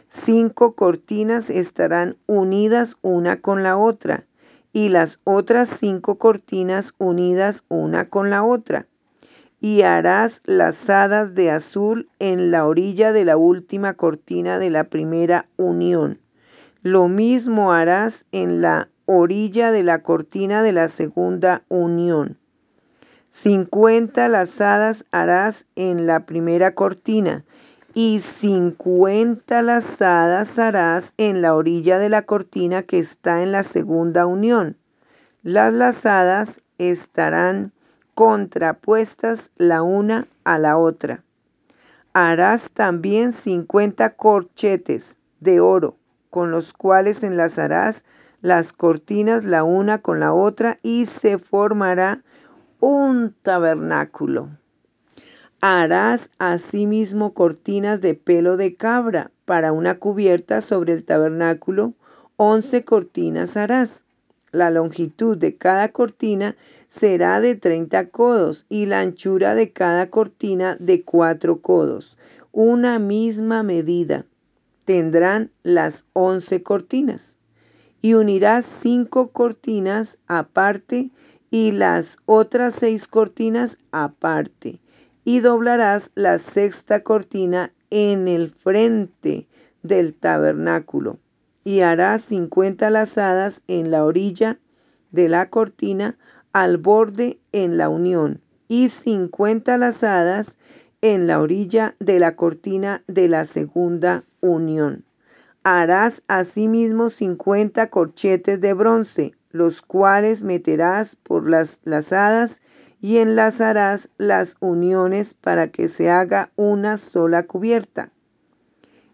Cinco 0.09 0.73
cortinas 0.73 1.49
estarán 1.49 2.17
unidas 2.27 2.97
una 3.01 3.41
con 3.41 3.63
la 3.63 3.77
otra 3.77 4.25
y 4.71 4.89
las 4.89 5.19
otras 5.23 5.69
cinco 5.69 6.17
cortinas 6.17 6.95
unidas 6.97 7.65
una 7.67 8.09
con 8.09 8.29
la 8.29 8.43
otra 8.43 8.87
y 9.65 9.81
harás 9.81 10.43
lazadas 10.45 11.33
de 11.33 11.49
azul 11.49 12.07
en 12.19 12.51
la 12.51 12.67
orilla 12.67 13.11
de 13.11 13.25
la 13.25 13.35
última 13.35 13.95
cortina 13.95 14.59
de 14.59 14.69
la 14.69 14.83
primera 14.83 15.47
unión. 15.57 16.19
Lo 16.83 17.07
mismo 17.07 17.73
harás 17.73 18.27
en 18.31 18.61
la 18.61 18.89
orilla 19.07 19.71
de 19.71 19.81
la 19.81 20.03
cortina 20.03 20.61
de 20.61 20.71
la 20.71 20.87
segunda 20.87 21.63
unión. 21.67 22.37
Cincuenta 23.31 24.27
lazadas 24.27 25.05
harás 25.09 25.65
en 25.75 26.05
la 26.05 26.27
primera 26.27 26.75
cortina 26.75 27.43
y 27.95 28.19
cincuenta 28.19 29.63
lazadas 29.63 30.59
harás 30.59 31.15
en 31.17 31.41
la 31.41 31.55
orilla 31.55 31.97
de 31.97 32.09
la 32.09 32.21
cortina 32.21 32.83
que 32.83 32.99
está 32.99 33.41
en 33.41 33.51
la 33.51 33.63
segunda 33.63 34.27
unión. 34.27 34.77
Las 35.41 35.73
lazadas 35.73 36.61
estarán 36.77 37.71
contrapuestas 38.15 39.51
la 39.57 39.83
una 39.83 40.27
a 40.45 40.57
la 40.57 40.77
otra. 40.77 41.23
Harás 42.13 42.71
también 42.71 43.33
cincuenta 43.33 44.15
corchetes 44.15 45.19
de 45.41 45.59
oro, 45.59 45.97
con 46.29 46.49
los 46.49 46.71
cuales 46.71 47.23
enlazarás 47.23 48.05
las 48.41 48.71
cortinas 48.71 49.43
la 49.43 49.63
una 49.63 50.01
con 50.01 50.21
la 50.21 50.33
otra 50.33 50.79
y 50.81 51.05
se 51.05 51.37
formará 51.37 52.23
un 52.79 53.35
tabernáculo. 53.41 54.49
Harás 55.59 56.31
asimismo 56.37 57.33
cortinas 57.33 57.99
de 57.99 58.13
pelo 58.13 58.55
de 58.55 58.75
cabra 58.75 59.31
para 59.43 59.73
una 59.73 59.99
cubierta 59.99 60.61
sobre 60.61 60.93
el 60.93 61.03
tabernáculo. 61.03 61.93
Once 62.37 62.85
cortinas 62.85 63.57
harás. 63.57 64.05
La 64.55 64.69
longitud 64.69 65.37
de 65.37 65.57
cada 65.57 65.89
cortina 65.89 66.55
será 66.87 67.41
de 67.41 67.55
30 67.55 68.07
codos 68.07 68.65
y 68.69 68.85
la 68.85 69.01
anchura 69.01 69.53
de 69.53 69.73
cada 69.73 70.09
cortina 70.09 70.77
de 70.79 71.03
4 71.03 71.59
codos. 71.59 72.17
Una 72.53 72.97
misma 72.97 73.63
medida 73.63 74.25
tendrán 74.85 75.51
las 75.63 76.05
11 76.13 76.63
cortinas. 76.63 77.37
Y 78.01 78.13
unirás 78.13 78.65
cinco 78.65 79.33
cortinas 79.33 80.19
aparte 80.25 81.09
y 81.51 81.73
las 81.73 82.17
otras 82.25 82.75
seis 82.75 83.09
cortinas 83.09 83.77
aparte. 83.91 84.79
Y 85.25 85.41
doblarás 85.41 86.13
la 86.15 86.37
sexta 86.37 87.03
cortina 87.03 87.73
en 87.89 88.29
el 88.29 88.51
frente 88.51 89.47
del 89.83 90.13
tabernáculo 90.13 91.17
y 91.65 91.81
harás 91.81 92.21
cincuenta 92.21 92.89
lazadas 92.89 93.63
en 93.67 93.91
la 93.91 94.05
orilla 94.05 94.59
de 95.11 95.27
la 95.27 95.49
cortina 95.49 96.17
al 96.53 96.77
borde 96.77 97.39
en 97.51 97.77
la 97.77 97.89
unión 97.89 98.39
y 98.69 98.87
cincuenta 98.87 99.77
lazadas 99.77 100.57
en 101.01 101.27
la 101.27 101.41
orilla 101.41 101.95
de 101.99 102.19
la 102.19 102.35
cortina 102.35 103.03
de 103.07 103.27
la 103.27 103.45
segunda 103.45 104.23
unión. 104.39 105.03
Harás 105.63 106.23
asimismo 106.27 107.09
cincuenta 107.09 107.89
corchetes 107.89 108.61
de 108.61 108.73
bronce, 108.73 109.33
los 109.49 109.81
cuales 109.81 110.43
meterás 110.43 111.15
por 111.15 111.49
las 111.49 111.81
lazadas 111.83 112.61
y 113.01 113.17
enlazarás 113.17 114.11
las 114.17 114.57
uniones 114.59 115.33
para 115.33 115.69
que 115.69 115.87
se 115.87 116.11
haga 116.11 116.51
una 116.55 116.97
sola 116.97 117.47
cubierta. 117.47 118.11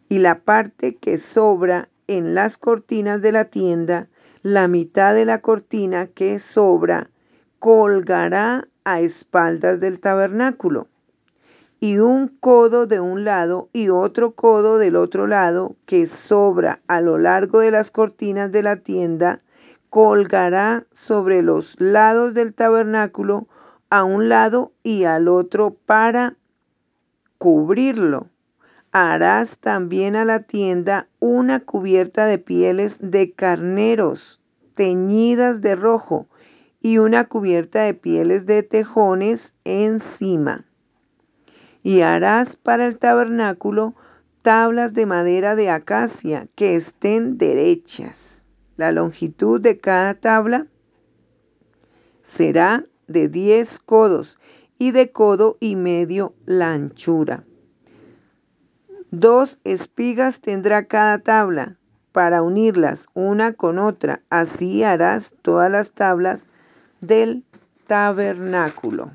Y 0.10 0.20
la 0.20 0.40
parte 0.40 0.96
que 0.98 1.18
sobra 1.18 1.88
en 2.08 2.36
las 2.36 2.58
cortinas 2.58 3.22
de 3.22 3.32
la 3.32 3.46
tienda, 3.46 4.08
la 4.44 4.68
mitad 4.68 5.14
de 5.14 5.26
la 5.26 5.42
cortina 5.42 6.08
que 6.08 6.40
sobra 6.40 7.10
colgará 7.60 8.68
a 8.84 9.02
espaldas 9.02 9.80
del 9.80 10.00
tabernáculo. 10.00 10.88
Y 11.80 12.00
un 12.00 12.28
codo 12.28 12.86
de 12.86 13.00
un 13.00 13.24
lado 13.24 13.70
y 13.74 13.90
otro 13.90 14.32
codo 14.32 14.78
del 14.78 14.96
otro 14.96 15.28
lado 15.28 15.76
que 15.86 16.06
sobra 16.08 16.82
a 16.88 17.02
lo 17.02 17.18
largo 17.18 17.60
de 17.60 17.72
las 17.72 17.92
cortinas 17.92 18.52
de 18.52 18.64
la 18.64 18.78
tienda, 18.78 19.42
colgará 19.90 20.86
sobre 20.92 21.42
los 21.42 21.80
lados 21.80 22.34
del 22.34 22.54
tabernáculo 22.54 23.48
a 23.90 24.04
un 24.04 24.30
lado 24.30 24.72
y 24.84 25.04
al 25.04 25.28
otro 25.28 25.76
para 25.86 26.38
cubrirlo 27.38 28.31
harás 28.92 29.60
también 29.60 30.16
a 30.16 30.26
la 30.26 30.42
tienda 30.42 31.08
una 31.20 31.62
cubierta 31.62 32.26
de 32.26 32.38
pieles 32.38 33.00
de 33.02 33.32
carneros 33.32 34.42
teñidas 34.76 35.62
de 35.62 35.76
rojo 35.76 36.28
y 36.82 36.98
una 36.98 37.26
cubierta 37.26 37.84
de 37.84 37.94
pieles 37.94 38.46
de 38.46 38.64
tejones 38.64 39.56
encima. 39.64 40.66
Y 41.84 42.02
harás 42.02 42.56
para 42.56 42.88
el 42.88 42.98
tabernáculo 42.98 43.96
tablas 44.42 44.94
de 44.94 45.06
madera 45.06 45.56
de 45.56 45.70
acacia 45.70 46.48
que 46.56 46.76
estén 46.76 47.38
derechas. 47.38 48.46
La 48.78 48.92
longitud 48.92 49.62
de 49.62 49.78
cada 49.78 50.16
tabla 50.16 50.68
será 52.22 52.86
de 53.08 53.30
diez 53.30 53.80
codos 53.80 54.40
y 54.78 54.92
de 54.92 55.12
codo 55.12 55.58
y 55.60 55.76
medio 55.76 56.34
la 56.46 56.74
anchura. 56.74 57.46
Dos 59.12 59.60
espigas 59.66 60.40
tendrá 60.40 60.86
cada 60.86 61.20
tabla 61.20 61.76
para 62.14 62.42
unirlas 62.42 63.08
una 63.14 63.52
con 63.54 63.78
otra. 63.78 64.22
Así 64.30 64.84
harás 64.84 65.36
todas 65.42 65.70
las 65.70 65.92
tablas 65.92 66.50
del 67.02 67.44
tabernáculo. 67.88 69.12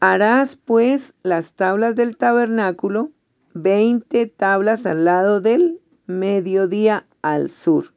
Harás 0.00 0.56
pues 0.56 1.14
las 1.22 1.52
tablas 1.52 1.96
del 1.96 2.16
tabernáculo, 2.16 3.10
veinte 3.52 4.26
tablas 4.26 4.86
al 4.86 5.04
lado 5.04 5.42
del 5.42 5.82
mediodía 6.06 7.04
al 7.20 7.50
sur. 7.50 7.92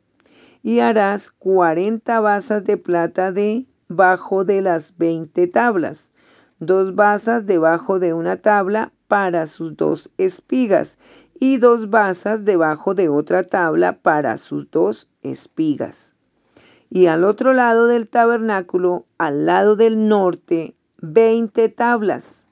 Y 0.61 0.79
harás 0.79 1.31
cuarenta 1.31 2.19
basas 2.19 2.65
de 2.65 2.75
plata 2.75 3.31
debajo 3.31 4.43
de 4.43 4.61
las 4.61 4.97
veinte 4.97 5.47
tablas, 5.47 6.12
dos 6.59 6.95
basas 6.95 7.45
debajo 7.45 7.99
de 7.99 8.13
una 8.13 8.37
tabla 8.37 8.91
para 9.07 9.47
sus 9.47 9.75
dos 9.75 10.09
espigas 10.17 10.97
y 11.39 11.57
dos 11.57 11.89
basas 11.89 12.45
debajo 12.45 12.93
de 12.93 13.09
otra 13.09 13.43
tabla 13.43 13.97
para 13.97 14.37
sus 14.37 14.71
dos 14.71 15.09
espigas. 15.21 16.13
Y 16.89 17.07
al 17.07 17.23
otro 17.23 17.53
lado 17.53 17.87
del 17.87 18.07
tabernáculo, 18.07 19.05
al 19.17 19.45
lado 19.45 19.75
del 19.75 20.07
norte, 20.07 20.75
veinte 21.01 21.69
tablas 21.69 22.45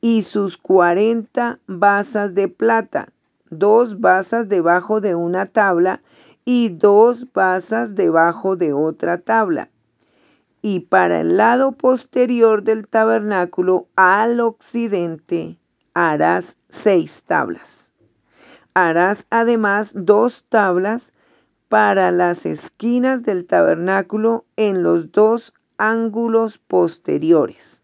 y 0.00 0.22
sus 0.22 0.56
cuarenta 0.56 1.58
basas 1.66 2.34
de 2.34 2.48
plata, 2.48 3.08
dos 3.50 4.00
basas 4.00 4.48
debajo 4.48 5.00
de 5.00 5.14
una 5.14 5.46
tabla 5.46 6.02
y 6.44 6.68
dos 6.68 7.32
basas 7.32 7.94
debajo 7.94 8.56
de 8.56 8.72
otra 8.72 9.18
tabla. 9.18 9.71
Y 10.62 10.80
para 10.80 11.20
el 11.20 11.36
lado 11.36 11.72
posterior 11.72 12.62
del 12.62 12.86
tabernáculo, 12.86 13.88
al 13.96 14.40
occidente, 14.40 15.58
harás 15.92 16.56
seis 16.68 17.24
tablas. 17.24 17.92
Harás 18.74 19.26
además 19.28 19.92
dos 19.94 20.44
tablas 20.48 21.12
para 21.68 22.10
las 22.10 22.46
esquinas 22.46 23.24
del 23.24 23.46
tabernáculo 23.46 24.44
en 24.56 24.82
los 24.82 25.10
dos 25.10 25.52
ángulos 25.78 26.58
posteriores, 26.58 27.82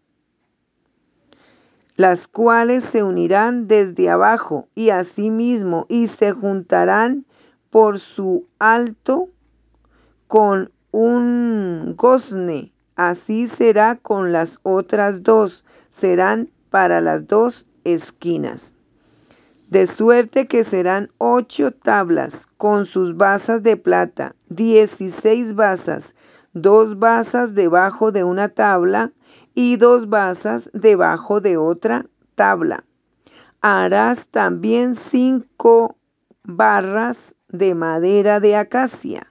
las 1.95 2.27
cuales 2.27 2.85
se 2.85 3.03
unirán 3.03 3.67
desde 3.67 4.09
abajo 4.09 4.69
y 4.73 4.91
asimismo 4.91 5.85
y 5.89 6.07
se 6.07 6.31
juntarán 6.31 7.25
por 7.71 7.99
su 7.99 8.47
alto 8.57 9.29
con 10.27 10.71
un 10.91 11.93
gozne. 11.95 12.71
Así 12.95 13.47
será 13.47 13.95
con 13.95 14.31
las 14.33 14.59
otras 14.63 15.23
dos, 15.23 15.63
serán 15.89 16.49
para 16.69 16.99
las 16.99 17.27
dos 17.27 17.65
esquinas. 17.83 18.75
De 19.69 19.87
suerte 19.87 20.47
que 20.47 20.63
serán 20.63 21.11
ocho 21.17 21.71
tablas 21.71 22.47
con 22.57 22.85
sus 22.85 23.15
basas 23.15 23.63
de 23.63 23.77
plata, 23.77 24.35
dieciséis 24.49 25.53
basas, 25.53 26.15
dos 26.53 26.97
basas 26.99 27.55
debajo 27.55 28.11
de 28.11 28.23
una 28.23 28.49
tabla 28.49 29.13
y 29.53 29.77
dos 29.77 30.09
basas 30.09 30.69
debajo 30.73 31.39
de 31.39 31.57
otra 31.57 32.05
tabla. 32.35 32.83
Harás 33.61 34.27
también 34.29 34.95
cinco 34.95 35.95
barras 36.43 37.35
de 37.47 37.75
madera 37.75 38.39
de 38.39 38.55
acacia 38.55 39.29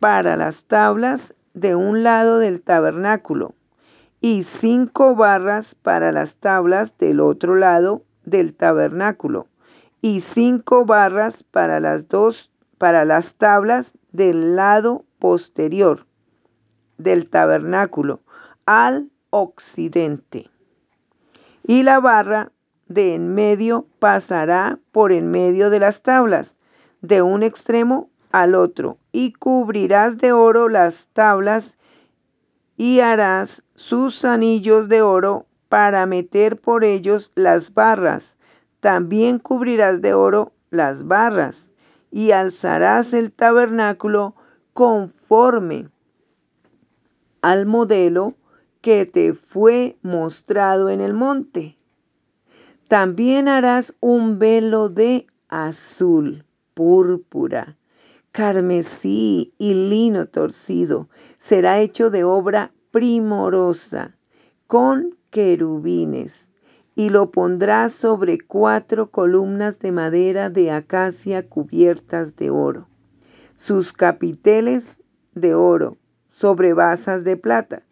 para 0.00 0.36
las 0.36 0.64
tablas 0.64 1.34
de 1.54 1.74
un 1.74 2.02
lado 2.02 2.38
del 2.38 2.62
tabernáculo 2.62 3.54
y 4.20 4.42
cinco 4.42 5.14
barras 5.14 5.74
para 5.74 6.12
las 6.12 6.36
tablas 6.38 6.96
del 6.98 7.20
otro 7.20 7.56
lado 7.56 8.02
del 8.24 8.54
tabernáculo 8.54 9.46
y 10.00 10.20
cinco 10.20 10.84
barras 10.84 11.42
para 11.42 11.80
las 11.80 12.08
dos 12.08 12.52
para 12.78 13.04
las 13.04 13.34
tablas 13.34 13.98
del 14.12 14.56
lado 14.56 15.04
posterior 15.18 16.06
del 16.96 17.28
tabernáculo 17.28 18.20
al 18.66 19.10
occidente. 19.30 20.50
Y 21.64 21.82
la 21.82 22.00
barra 22.00 22.52
de 22.86 23.14
en 23.14 23.34
medio 23.34 23.86
pasará 23.98 24.78
por 24.92 25.12
en 25.12 25.30
medio 25.30 25.70
de 25.70 25.80
las 25.80 26.02
tablas, 26.02 26.56
de 27.02 27.22
un 27.22 27.42
extremo 27.42 28.10
al 28.32 28.54
otro, 28.54 28.98
y 29.18 29.32
cubrirás 29.32 30.18
de 30.18 30.30
oro 30.30 30.68
las 30.68 31.08
tablas 31.08 31.76
y 32.76 33.00
harás 33.00 33.64
sus 33.74 34.24
anillos 34.24 34.88
de 34.88 35.02
oro 35.02 35.46
para 35.68 36.06
meter 36.06 36.60
por 36.60 36.84
ellos 36.84 37.32
las 37.34 37.74
barras. 37.74 38.38
También 38.78 39.40
cubrirás 39.40 40.02
de 40.02 40.14
oro 40.14 40.52
las 40.70 41.08
barras 41.08 41.72
y 42.12 42.30
alzarás 42.30 43.12
el 43.12 43.32
tabernáculo 43.32 44.36
conforme 44.72 45.88
al 47.42 47.66
modelo 47.66 48.34
que 48.82 49.04
te 49.04 49.34
fue 49.34 49.98
mostrado 50.02 50.90
en 50.90 51.00
el 51.00 51.12
monte. 51.12 51.76
También 52.86 53.48
harás 53.48 53.96
un 53.98 54.38
velo 54.38 54.88
de 54.88 55.26
azul, 55.48 56.44
púrpura, 56.74 57.76
carmesí 58.32 59.54
y 59.58 59.74
lino 59.74 60.26
torcido. 60.26 61.08
Será 61.38 61.80
hecho 61.80 62.10
de 62.10 62.24
obra 62.24 62.72
primorosa, 62.90 64.16
con 64.66 65.16
querubines, 65.30 66.50
y 66.94 67.10
lo 67.10 67.30
pondrás 67.30 67.92
sobre 67.92 68.38
cuatro 68.38 69.10
columnas 69.10 69.78
de 69.78 69.92
madera 69.92 70.50
de 70.50 70.70
acacia 70.70 71.48
cubiertas 71.48 72.36
de 72.36 72.50
oro. 72.50 72.88
Sus 73.54 73.92
capiteles 73.92 75.02
de 75.34 75.54
oro 75.54 75.96
sobre 76.28 76.72
basas 76.72 77.24
de 77.24 77.36
plata. 77.36 77.82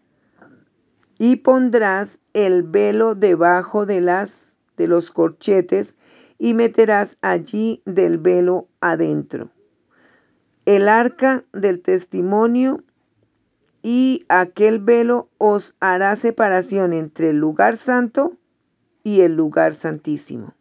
Y 1.18 1.36
pondrás 1.36 2.20
el 2.34 2.62
velo 2.62 3.14
debajo 3.14 3.86
de 3.86 4.00
las 4.00 4.58
de 4.76 4.86
los 4.86 5.10
corchetes 5.10 5.96
y 6.38 6.54
meterás 6.54 7.16
allí 7.22 7.82
del 7.86 8.18
velo 8.18 8.68
adentro. 8.80 9.50
El 10.66 10.88
arca 10.88 11.44
del 11.52 11.80
testimonio 11.80 12.82
y 13.84 14.24
aquel 14.28 14.80
velo 14.80 15.28
os 15.38 15.76
hará 15.78 16.16
separación 16.16 16.92
entre 16.92 17.30
el 17.30 17.36
lugar 17.36 17.76
santo 17.76 18.36
y 19.04 19.20
el 19.20 19.36
lugar 19.36 19.74
santísimo. 19.74 20.54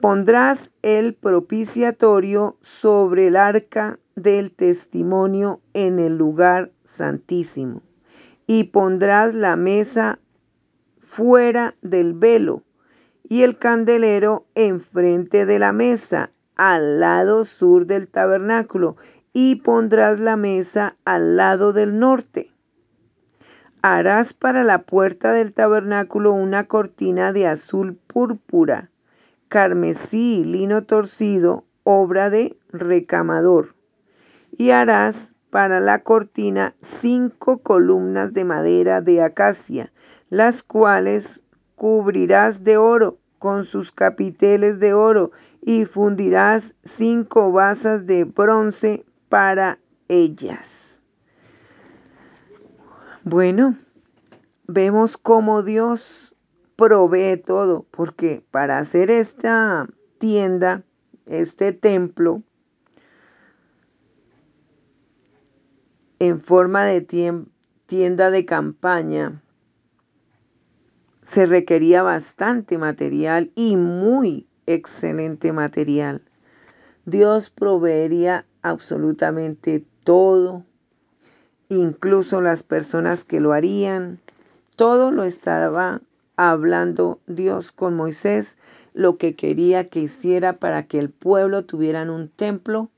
Pondrás 0.00 0.72
el 0.80 1.12
propiciatorio 1.12 2.56
sobre 2.62 3.26
el 3.26 3.36
arca 3.36 3.98
del 4.16 4.50
testimonio 4.50 5.60
en 5.74 5.98
el 5.98 6.16
lugar 6.16 6.72
santísimo 6.84 7.82
y 8.46 8.64
pondrás 8.64 9.34
la 9.34 9.56
mesa 9.56 10.20
fuera 11.00 11.74
del 11.82 12.14
velo 12.14 12.62
y 13.28 13.42
el 13.42 13.58
candelero 13.58 14.46
enfrente 14.54 15.44
de 15.44 15.58
la 15.58 15.72
mesa 15.74 16.32
al 16.60 17.00
lado 17.00 17.46
sur 17.46 17.86
del 17.86 18.06
tabernáculo 18.06 18.96
y 19.32 19.56
pondrás 19.56 20.20
la 20.20 20.36
mesa 20.36 20.94
al 21.06 21.38
lado 21.38 21.72
del 21.72 21.98
norte. 21.98 22.52
Harás 23.80 24.34
para 24.34 24.62
la 24.62 24.82
puerta 24.82 25.32
del 25.32 25.54
tabernáculo 25.54 26.32
una 26.32 26.66
cortina 26.66 27.32
de 27.32 27.46
azul 27.46 27.96
púrpura, 28.06 28.90
carmesí, 29.48 30.44
lino 30.44 30.82
torcido, 30.82 31.64
obra 31.82 32.28
de 32.28 32.58
recamador. 32.68 33.74
Y 34.54 34.68
harás 34.68 35.36
para 35.48 35.80
la 35.80 36.02
cortina 36.02 36.74
cinco 36.80 37.62
columnas 37.62 38.34
de 38.34 38.44
madera 38.44 39.00
de 39.00 39.22
acacia, 39.22 39.94
las 40.28 40.62
cuales 40.62 41.42
cubrirás 41.74 42.64
de 42.64 42.76
oro 42.76 43.16
con 43.38 43.64
sus 43.64 43.92
capiteles 43.92 44.78
de 44.78 44.92
oro 44.92 45.32
y 45.62 45.84
fundirás 45.84 46.76
cinco 46.82 47.52
basas 47.52 48.06
de 48.06 48.24
bronce 48.24 49.04
para 49.28 49.78
ellas. 50.08 51.04
Bueno, 53.24 53.76
vemos 54.66 55.16
cómo 55.18 55.62
Dios 55.62 56.34
provee 56.76 57.36
todo, 57.36 57.86
porque 57.90 58.42
para 58.50 58.78
hacer 58.78 59.10
esta 59.10 59.86
tienda, 60.18 60.82
este 61.26 61.72
templo, 61.72 62.42
en 66.18 66.40
forma 66.40 66.84
de 66.84 67.00
tienda 67.86 68.30
de 68.30 68.44
campaña, 68.46 69.42
se 71.22 71.46
requería 71.46 72.02
bastante 72.02 72.78
material 72.78 73.52
y 73.54 73.76
muy 73.76 74.49
excelente 74.74 75.52
material. 75.52 76.22
Dios 77.04 77.50
proveería 77.50 78.46
absolutamente 78.62 79.84
todo, 80.04 80.64
incluso 81.68 82.40
las 82.40 82.62
personas 82.62 83.24
que 83.24 83.40
lo 83.40 83.52
harían. 83.52 84.20
Todo 84.76 85.10
lo 85.10 85.24
estaba 85.24 86.02
hablando 86.36 87.20
Dios 87.26 87.72
con 87.72 87.94
Moisés, 87.94 88.58
lo 88.94 89.16
que 89.18 89.34
quería 89.34 89.88
que 89.88 90.00
hiciera 90.00 90.54
para 90.54 90.86
que 90.86 90.98
el 90.98 91.10
pueblo 91.10 91.64
tuvieran 91.64 92.10
un 92.10 92.28
templo 92.28 92.90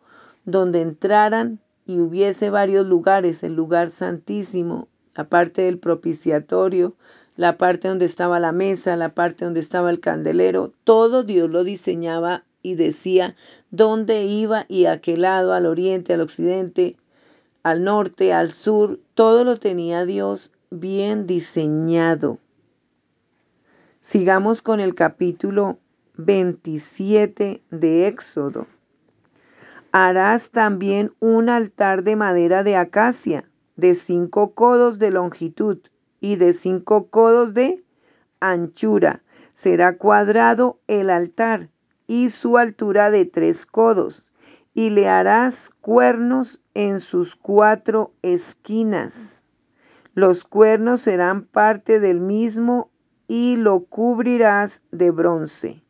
donde 0.44 0.80
entraran 0.80 1.60
y 1.84 1.98
hubiese 1.98 2.50
varios 2.50 2.86
lugares, 2.86 3.42
el 3.42 3.54
lugar 3.54 3.90
santísimo, 3.90 4.88
la 5.14 5.28
parte 5.28 5.62
del 5.62 5.78
propiciatorio, 5.78 6.94
la 7.36 7.56
parte 7.56 7.88
donde 7.88 8.04
estaba 8.04 8.40
la 8.40 8.52
mesa, 8.52 8.96
la 8.96 9.14
parte 9.14 9.44
donde 9.44 9.60
estaba 9.60 9.90
el 9.90 10.00
candelero, 10.00 10.72
todo 10.84 11.22
Dios 11.22 11.50
lo 11.50 11.64
diseñaba 11.64 12.44
y 12.62 12.74
decía 12.74 13.34
dónde 13.70 14.24
iba 14.24 14.66
y 14.68 14.86
a 14.86 15.00
qué 15.00 15.16
lado, 15.16 15.52
al 15.52 15.66
oriente, 15.66 16.12
al 16.12 16.20
occidente, 16.20 16.96
al 17.62 17.84
norte, 17.84 18.32
al 18.32 18.52
sur, 18.52 19.00
todo 19.14 19.44
lo 19.44 19.56
tenía 19.56 20.04
Dios 20.04 20.52
bien 20.70 21.26
diseñado. 21.26 22.38
Sigamos 24.00 24.62
con 24.62 24.80
el 24.80 24.94
capítulo 24.94 25.78
27 26.16 27.62
de 27.70 28.06
Éxodo. 28.06 28.66
Harás 29.92 30.50
también 30.50 31.12
un 31.20 31.48
altar 31.48 32.02
de 32.02 32.16
madera 32.16 32.64
de 32.64 32.76
acacia, 32.76 33.44
de 33.76 33.94
cinco 33.94 34.52
codos 34.52 34.98
de 34.98 35.10
longitud 35.10 35.78
y 36.22 36.36
de 36.36 36.54
cinco 36.54 37.08
codos 37.08 37.52
de 37.52 37.84
anchura. 38.40 39.22
Será 39.52 39.98
cuadrado 39.98 40.80
el 40.86 41.10
altar 41.10 41.68
y 42.06 42.30
su 42.30 42.56
altura 42.56 43.10
de 43.10 43.26
tres 43.26 43.66
codos. 43.66 44.30
Y 44.72 44.90
le 44.90 45.08
harás 45.08 45.70
cuernos 45.82 46.62
en 46.72 47.00
sus 47.00 47.36
cuatro 47.36 48.14
esquinas. 48.22 49.44
Los 50.14 50.44
cuernos 50.44 51.02
serán 51.02 51.44
parte 51.44 52.00
del 52.00 52.20
mismo 52.20 52.90
y 53.26 53.56
lo 53.56 53.80
cubrirás 53.84 54.82
de 54.92 55.10
bronce. 55.10 55.82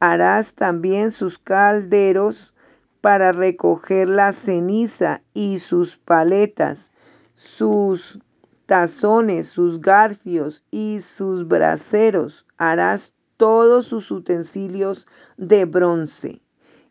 Harás 0.00 0.54
también 0.54 1.10
sus 1.10 1.38
calderos 1.38 2.54
para 3.02 3.30
recoger 3.30 4.08
la 4.08 4.32
ceniza 4.32 5.22
y 5.34 5.58
sus 5.58 5.98
paletas, 5.98 6.92
sus 7.34 8.20
tazones, 8.66 9.48
sus 9.48 9.80
garfios 9.80 10.64
y 10.70 11.00
sus 11.00 11.46
braseros. 11.48 12.46
Harás 12.58 13.14
todos 13.36 13.86
sus 13.86 14.10
utensilios 14.10 15.06
de 15.36 15.64
bronce 15.64 16.40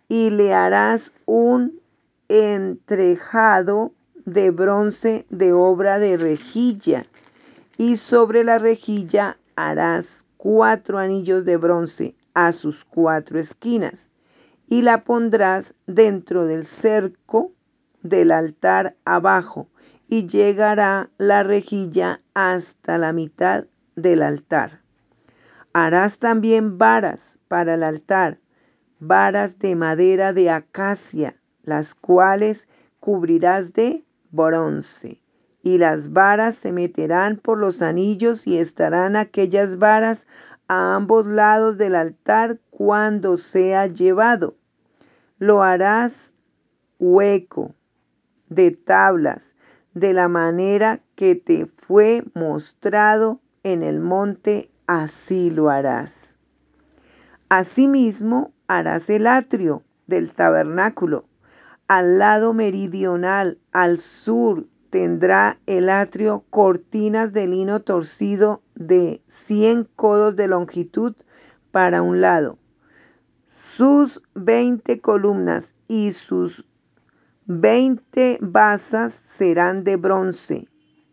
y 0.07 0.29
le 0.29 0.53
harás 0.53 1.11
un 1.25 1.79
entrejado 2.27 3.91
de 4.25 4.51
bronce 4.51 5.25
de 5.29 5.53
obra 5.53 5.99
de 5.99 6.17
rejilla 6.17 7.05
y 7.77 7.97
sobre 7.97 8.43
la 8.43 8.57
rejilla 8.57 9.37
harás 9.55 10.25
cuatro 10.37 10.97
anillos 10.97 11.45
de 11.45 11.57
bronce 11.57 12.15
a 12.33 12.51
sus 12.51 12.83
cuatro 12.85 13.39
esquinas 13.39 14.11
y 14.67 14.81
la 14.81 15.03
pondrás 15.03 15.75
dentro 15.85 16.45
del 16.45 16.65
cerco 16.65 17.51
del 18.01 18.31
altar 18.31 18.95
abajo, 19.05 19.67
y 20.07 20.27
llegará 20.27 21.09
la 21.17 21.43
rejilla 21.43 22.21
hasta 22.33 22.97
la 22.97 23.13
mitad 23.13 23.65
del 23.95 24.21
altar. 24.21 24.81
Harás 25.73 26.19
también 26.19 26.77
varas 26.77 27.39
para 27.47 27.73
el 27.73 27.83
altar, 27.83 28.39
varas 28.99 29.59
de 29.59 29.75
madera 29.75 30.33
de 30.33 30.49
acacia, 30.49 31.35
las 31.63 31.95
cuales 31.95 32.69
cubrirás 32.99 33.73
de 33.73 34.05
bronce. 34.31 35.21
Y 35.61 35.79
las 35.79 36.13
varas 36.13 36.55
se 36.55 36.71
meterán 36.71 37.37
por 37.37 37.57
los 37.57 37.81
anillos 37.81 38.45
y 38.45 38.57
estarán 38.57 39.15
aquellas 39.15 39.77
varas 39.77 40.27
a 40.67 40.95
ambos 40.95 41.27
lados 41.27 41.77
del 41.77 41.95
altar 41.95 42.59
cuando 42.69 43.37
sea 43.37 43.87
llevado. 43.87 44.55
Lo 45.39 45.63
harás 45.63 46.33
hueco 46.99 47.73
de 48.49 48.71
tablas, 48.71 49.54
de 49.95 50.13
la 50.13 50.27
manera 50.27 50.99
que 51.15 51.35
te 51.35 51.65
fue 51.65 52.23
mostrado 52.35 53.39
en 53.63 53.81
el 53.81 54.01
monte, 54.01 54.69
así 54.85 55.49
lo 55.49 55.69
harás. 55.69 56.37
Asimismo 57.49 58.53
harás 58.67 59.09
el 59.09 59.25
atrio 59.25 59.83
del 60.05 60.33
tabernáculo. 60.33 61.25
Al 61.87 62.19
lado 62.19 62.53
meridional, 62.53 63.57
al 63.71 63.97
sur, 63.97 64.67
tendrá 64.89 65.59
el 65.65 65.89
atrio 65.89 66.43
cortinas 66.49 67.31
de 67.31 67.47
lino 67.47 67.79
torcido 67.79 68.61
de 68.75 69.21
cien 69.27 69.87
codos 69.95 70.35
de 70.35 70.47
longitud 70.47 71.15
para 71.71 72.01
un 72.01 72.19
lado. 72.19 72.57
Sus 73.45 74.21
veinte 74.33 74.99
columnas 74.99 75.75
y 75.87 76.11
sus 76.11 76.67
veinte 77.47 78.37
basas 78.41 79.13
serán 79.13 79.83
de 79.83 79.97
bronce. 79.97 80.67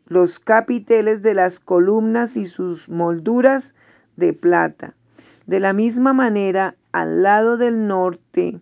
Los 0.06 0.38
capiteles 0.40 1.22
de 1.22 1.34
las 1.34 1.60
columnas 1.60 2.36
y 2.36 2.46
sus 2.46 2.88
molduras 2.88 3.74
de 4.16 4.32
plata. 4.32 4.94
De 5.46 5.60
la 5.60 5.72
misma 5.72 6.12
manera, 6.12 6.76
al 6.92 7.22
lado 7.22 7.56
del 7.56 7.86
norte, 7.86 8.60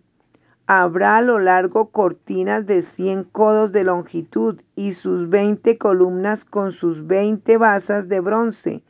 Habrá 0.73 1.17
a 1.17 1.21
lo 1.21 1.37
largo 1.39 1.89
cortinas 1.89 2.65
de 2.65 2.81
cien 2.81 3.25
codos 3.25 3.73
de 3.73 3.83
longitud 3.83 4.61
y 4.73 4.93
sus 4.93 5.27
veinte 5.27 5.77
columnas 5.77 6.45
con 6.45 6.71
sus 6.71 7.07
veinte 7.07 7.57
basas 7.57 8.07
de 8.07 8.21
bronce, 8.21 8.81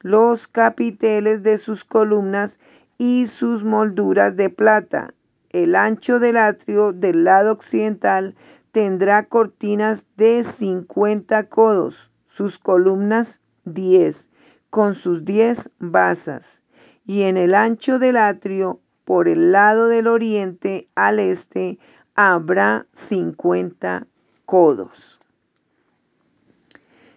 los 0.00 0.48
capiteles 0.48 1.44
de 1.44 1.58
sus 1.58 1.84
columnas 1.84 2.58
y 2.96 3.28
sus 3.28 3.62
molduras 3.62 4.34
de 4.36 4.50
plata. 4.50 5.14
El 5.50 5.74
ancho 5.74 6.18
del 6.18 6.36
atrio 6.36 6.92
del 6.92 7.24
lado 7.24 7.52
occidental 7.52 8.34
tendrá 8.72 9.26
cortinas 9.26 10.06
de 10.16 10.44
cincuenta 10.44 11.48
codos, 11.48 12.10
sus 12.26 12.58
columnas 12.58 13.40
diez, 13.64 14.30
con 14.70 14.94
sus 14.94 15.24
diez 15.24 15.70
basas. 15.78 16.62
Y 17.06 17.22
en 17.22 17.38
el 17.38 17.54
ancho 17.54 17.98
del 17.98 18.18
atrio 18.18 18.80
por 19.04 19.26
el 19.26 19.52
lado 19.52 19.88
del 19.88 20.06
oriente 20.06 20.86
al 20.94 21.18
este 21.18 21.78
habrá 22.14 22.86
50 22.92 24.06
codos. 24.44 25.20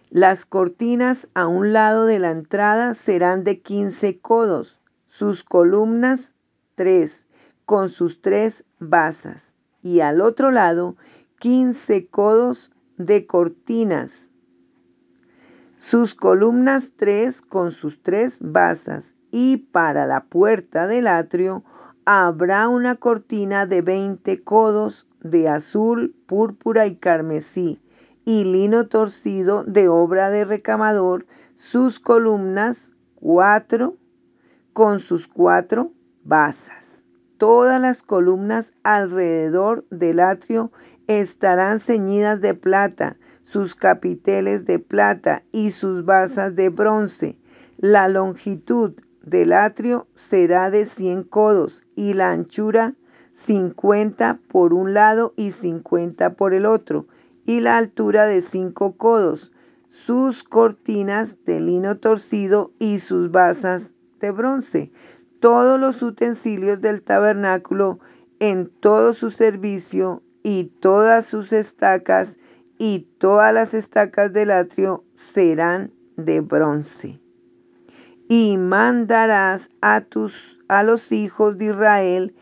Las 0.08 0.46
cortinas 0.46 1.28
a 1.34 1.46
un 1.46 1.72
lado 1.72 2.06
de 2.06 2.18
la 2.18 2.30
entrada 2.30 2.94
serán 2.94 3.44
de 3.44 3.60
15 3.60 4.20
codos, 4.20 4.80
sus 5.06 5.44
columnas 5.44 6.34
3, 6.76 7.26
con 7.64 7.88
sus 7.88 8.20
tres 8.20 8.64
basas, 8.78 9.54
y 9.82 10.00
al 10.00 10.20
otro 10.20 10.50
lado 10.50 10.96
15 11.38 12.06
codos 12.08 12.70
de 12.96 13.26
cortinas, 13.26 14.32
sus 15.76 16.14
columnas 16.14 16.92
3 16.96 17.42
con 17.42 17.72
sus 17.72 18.02
tres 18.02 18.38
basas, 18.40 19.16
y 19.32 19.56
para 19.56 20.06
la 20.06 20.24
puerta 20.24 20.86
del 20.86 21.08
atrio 21.08 21.64
habrá 22.04 22.68
una 22.68 22.94
cortina 22.94 23.66
de 23.66 23.82
veinte 23.82 24.38
codos 24.38 25.08
de 25.22 25.48
azul, 25.48 26.14
púrpura 26.26 26.86
y 26.86 26.94
carmesí, 26.94 27.80
y 28.24 28.44
lino 28.44 28.86
torcido 28.86 29.64
de 29.64 29.88
obra 29.88 30.30
de 30.30 30.44
recamador, 30.44 31.26
sus 31.56 31.98
columnas 31.98 32.92
cuatro 33.16 33.96
con 34.72 34.98
sus 34.98 35.26
cuatro 35.26 35.90
basas. 36.22 37.04
Todas 37.42 37.80
las 37.80 38.04
columnas 38.04 38.72
alrededor 38.84 39.84
del 39.90 40.20
atrio 40.20 40.70
estarán 41.08 41.80
ceñidas 41.80 42.40
de 42.40 42.54
plata, 42.54 43.16
sus 43.42 43.74
capiteles 43.74 44.64
de 44.64 44.78
plata 44.78 45.42
y 45.50 45.70
sus 45.70 46.04
basas 46.04 46.54
de 46.54 46.68
bronce. 46.68 47.40
La 47.78 48.06
longitud 48.06 48.92
del 49.24 49.54
atrio 49.54 50.06
será 50.14 50.70
de 50.70 50.84
100 50.84 51.24
codos 51.24 51.82
y 51.96 52.12
la 52.12 52.30
anchura 52.30 52.94
50 53.32 54.38
por 54.46 54.72
un 54.72 54.94
lado 54.94 55.34
y 55.36 55.50
50 55.50 56.36
por 56.36 56.54
el 56.54 56.64
otro, 56.64 57.08
y 57.44 57.58
la 57.58 57.76
altura 57.76 58.26
de 58.26 58.40
5 58.40 58.96
codos, 58.96 59.50
sus 59.88 60.44
cortinas 60.44 61.44
de 61.44 61.58
lino 61.58 61.98
torcido 61.98 62.70
y 62.78 63.00
sus 63.00 63.32
basas 63.32 63.96
de 64.20 64.30
bronce. 64.30 64.92
Todos 65.42 65.80
los 65.80 66.00
utensilios 66.04 66.80
del 66.80 67.02
tabernáculo 67.02 67.98
en 68.38 68.70
todo 68.78 69.12
su 69.12 69.28
servicio 69.28 70.22
y 70.44 70.66
todas 70.78 71.26
sus 71.26 71.52
estacas 71.52 72.38
y 72.78 73.08
todas 73.18 73.52
las 73.52 73.74
estacas 73.74 74.32
del 74.32 74.52
atrio 74.52 75.04
serán 75.14 75.92
de 76.16 76.42
bronce. 76.42 77.20
Y 78.28 78.56
mandarás 78.56 79.70
a 79.80 80.02
tus 80.02 80.60
a 80.68 80.84
los 80.84 81.10
hijos 81.10 81.58
de 81.58 81.64
Israel 81.64 82.36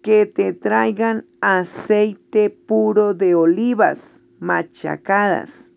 que 0.00 0.24
te 0.24 0.54
traigan 0.54 1.26
aceite 1.42 2.48
puro 2.48 3.12
de 3.12 3.34
olivas 3.34 4.24
machacadas 4.38 5.74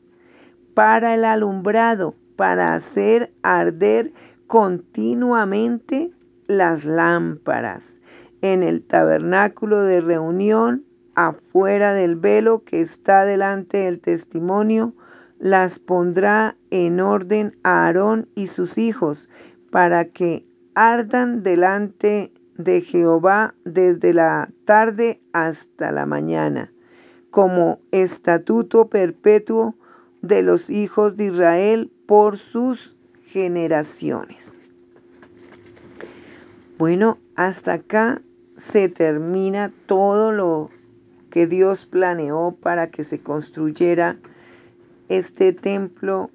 para 0.73 1.13
el 1.13 1.25
alumbrado, 1.25 2.15
para 2.37 2.73
hacer 2.73 3.33
arder 3.43 4.13
continuamente 4.47 6.13
las 6.49 6.83
lámparas 6.83 8.01
en 8.41 8.63
el 8.63 8.81
tabernáculo 8.81 9.83
de 9.83 10.01
reunión 10.01 10.83
afuera 11.13 11.93
del 11.93 12.15
velo 12.15 12.63
que 12.63 12.81
está 12.81 13.23
delante 13.23 13.77
del 13.77 13.99
testimonio, 13.99 14.95
las 15.37 15.77
pondrá 15.77 16.57
en 16.71 17.01
orden 17.01 17.55
Aarón 17.63 18.29
y 18.33 18.47
sus 18.47 18.79
hijos 18.79 19.29
para 19.69 20.05
que 20.05 20.43
ardan 20.73 21.43
delante 21.43 22.33
de 22.57 22.81
Jehová 22.81 23.53
desde 23.63 24.15
la 24.15 24.49
tarde 24.65 25.21
hasta 25.33 25.91
la 25.91 26.07
mañana, 26.07 26.73
como 27.29 27.79
estatuto 27.91 28.89
perpetuo 28.89 29.75
de 30.23 30.41
los 30.41 30.71
hijos 30.71 31.15
de 31.15 31.25
Israel 31.25 31.91
por 32.07 32.37
sus 32.37 32.95
generaciones. 33.23 34.58
Bueno, 36.79 37.17
hasta 37.35 37.73
acá 37.73 38.21
se 38.55 38.87
termina 38.87 39.73
todo 39.85 40.31
lo 40.31 40.69
que 41.29 41.45
Dios 41.45 41.85
planeó 41.85 42.55
para 42.57 42.89
que 42.89 43.03
se 43.03 43.19
construyera 43.19 44.17
este 45.09 45.51
templo 45.51 46.31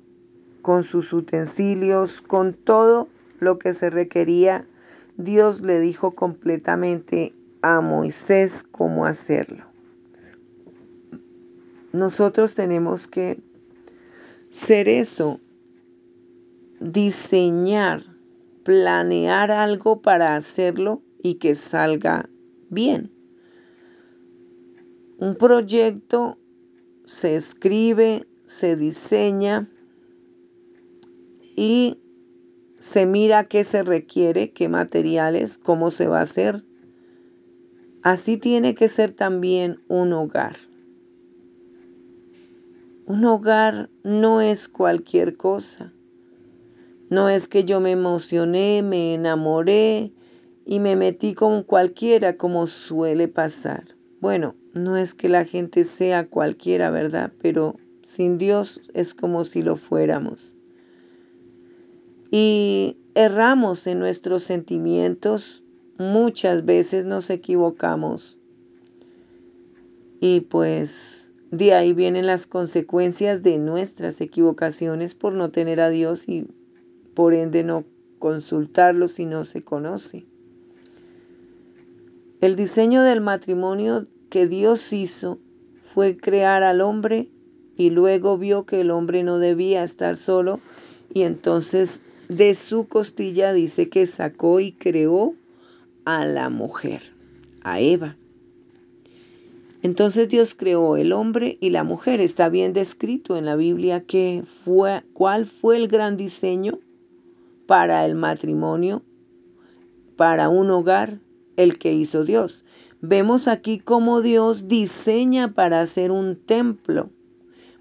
con 0.60 0.82
sus 0.82 1.14
utensilios, 1.14 2.20
con 2.20 2.52
todo 2.52 3.08
lo 3.40 3.58
que 3.58 3.72
se 3.72 3.88
requería, 3.88 4.66
Dios 5.16 5.62
le 5.62 5.80
dijo 5.80 6.10
completamente 6.10 7.32
a 7.62 7.80
Moisés 7.80 8.64
cómo 8.70 9.06
hacerlo. 9.06 9.64
Nosotros 11.94 12.54
tenemos 12.54 13.06
que 13.06 13.40
ser 14.50 14.90
eso, 14.90 15.40
diseñar, 16.80 18.13
planear 18.64 19.50
algo 19.50 20.02
para 20.02 20.36
hacerlo 20.36 21.02
y 21.22 21.34
que 21.34 21.54
salga 21.54 22.28
bien. 22.70 23.12
Un 25.18 25.36
proyecto 25.36 26.38
se 27.04 27.36
escribe, 27.36 28.26
se 28.46 28.76
diseña 28.76 29.70
y 31.56 32.00
se 32.78 33.06
mira 33.06 33.44
qué 33.44 33.64
se 33.64 33.82
requiere, 33.82 34.52
qué 34.52 34.68
materiales, 34.68 35.56
cómo 35.56 35.90
se 35.90 36.08
va 36.08 36.18
a 36.18 36.22
hacer. 36.22 36.64
Así 38.02 38.36
tiene 38.36 38.74
que 38.74 38.88
ser 38.88 39.12
también 39.12 39.80
un 39.88 40.12
hogar. 40.12 40.56
Un 43.06 43.24
hogar 43.24 43.88
no 44.02 44.42
es 44.42 44.68
cualquier 44.68 45.38
cosa. 45.38 45.93
No 47.10 47.28
es 47.28 47.48
que 47.48 47.64
yo 47.64 47.80
me 47.80 47.90
emocioné, 47.90 48.82
me 48.82 49.14
enamoré 49.14 50.12
y 50.64 50.80
me 50.80 50.96
metí 50.96 51.34
con 51.34 51.62
cualquiera 51.62 52.36
como 52.36 52.66
suele 52.66 53.28
pasar. 53.28 53.96
Bueno, 54.20 54.54
no 54.72 54.96
es 54.96 55.14
que 55.14 55.28
la 55.28 55.44
gente 55.44 55.84
sea 55.84 56.28
cualquiera, 56.28 56.90
¿verdad? 56.90 57.32
Pero 57.40 57.76
sin 58.02 58.38
Dios 58.38 58.80
es 58.94 59.14
como 59.14 59.44
si 59.44 59.62
lo 59.62 59.76
fuéramos. 59.76 60.56
Y 62.30 62.96
erramos 63.14 63.86
en 63.86 63.98
nuestros 63.98 64.42
sentimientos, 64.42 65.62
muchas 65.98 66.64
veces 66.64 67.04
nos 67.04 67.30
equivocamos. 67.30 68.38
Y 70.20 70.40
pues 70.40 71.32
de 71.50 71.74
ahí 71.74 71.92
vienen 71.92 72.26
las 72.26 72.46
consecuencias 72.46 73.42
de 73.42 73.58
nuestras 73.58 74.20
equivocaciones 74.20 75.14
por 75.14 75.34
no 75.34 75.50
tener 75.50 75.80
a 75.80 75.90
Dios 75.90 76.28
y 76.28 76.46
por 77.14 77.34
ende 77.34 77.62
no 77.64 77.84
consultarlo 78.18 79.08
si 79.08 79.24
no 79.24 79.44
se 79.44 79.62
conoce. 79.62 80.24
El 82.40 82.56
diseño 82.56 83.02
del 83.02 83.20
matrimonio 83.20 84.06
que 84.28 84.46
Dios 84.46 84.92
hizo 84.92 85.38
fue 85.82 86.16
crear 86.16 86.62
al 86.62 86.80
hombre 86.80 87.28
y 87.76 87.90
luego 87.90 88.36
vio 88.38 88.66
que 88.66 88.80
el 88.80 88.90
hombre 88.90 89.22
no 89.22 89.38
debía 89.38 89.82
estar 89.82 90.16
solo 90.16 90.60
y 91.12 91.22
entonces 91.22 92.02
de 92.28 92.54
su 92.54 92.88
costilla 92.88 93.52
dice 93.52 93.88
que 93.88 94.06
sacó 94.06 94.60
y 94.60 94.72
creó 94.72 95.34
a 96.04 96.24
la 96.24 96.48
mujer, 96.50 97.02
a 97.62 97.80
Eva. 97.80 98.16
Entonces 99.82 100.28
Dios 100.28 100.54
creó 100.54 100.96
el 100.96 101.12
hombre 101.12 101.58
y 101.60 101.68
la 101.68 101.84
mujer. 101.84 102.20
Está 102.20 102.48
bien 102.48 102.72
descrito 102.72 103.36
en 103.36 103.44
la 103.44 103.54
Biblia 103.54 104.00
que 104.00 104.42
fue, 104.64 105.02
cuál 105.12 105.44
fue 105.44 105.76
el 105.76 105.88
gran 105.88 106.16
diseño 106.16 106.78
para 107.66 108.04
el 108.06 108.14
matrimonio, 108.14 109.02
para 110.16 110.48
un 110.48 110.70
hogar, 110.70 111.20
el 111.56 111.78
que 111.78 111.92
hizo 111.92 112.24
Dios. 112.24 112.64
Vemos 113.00 113.48
aquí 113.48 113.78
cómo 113.78 114.22
Dios 114.22 114.66
diseña 114.68 115.54
para 115.54 115.80
hacer 115.80 116.10
un 116.10 116.36
templo, 116.36 117.10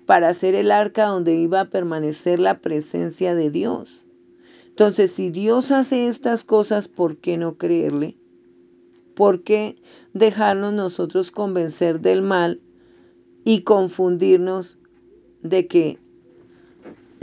para 0.05 0.29
hacer 0.29 0.55
el 0.55 0.71
arca 0.71 1.05
donde 1.05 1.35
iba 1.35 1.61
a 1.61 1.69
permanecer 1.69 2.39
la 2.39 2.59
presencia 2.59 3.33
de 3.33 3.49
Dios. 3.49 4.05
Entonces, 4.67 5.11
si 5.11 5.29
Dios 5.29 5.71
hace 5.71 6.07
estas 6.07 6.43
cosas, 6.43 6.87
¿por 6.87 7.17
qué 7.17 7.37
no 7.37 7.57
creerle? 7.57 8.17
¿Por 9.15 9.43
qué 9.43 9.75
dejarnos 10.13 10.73
nosotros 10.73 11.31
convencer 11.31 12.01
del 12.01 12.21
mal 12.21 12.59
y 13.45 13.61
confundirnos 13.61 14.79
de 15.41 15.67
que 15.67 15.99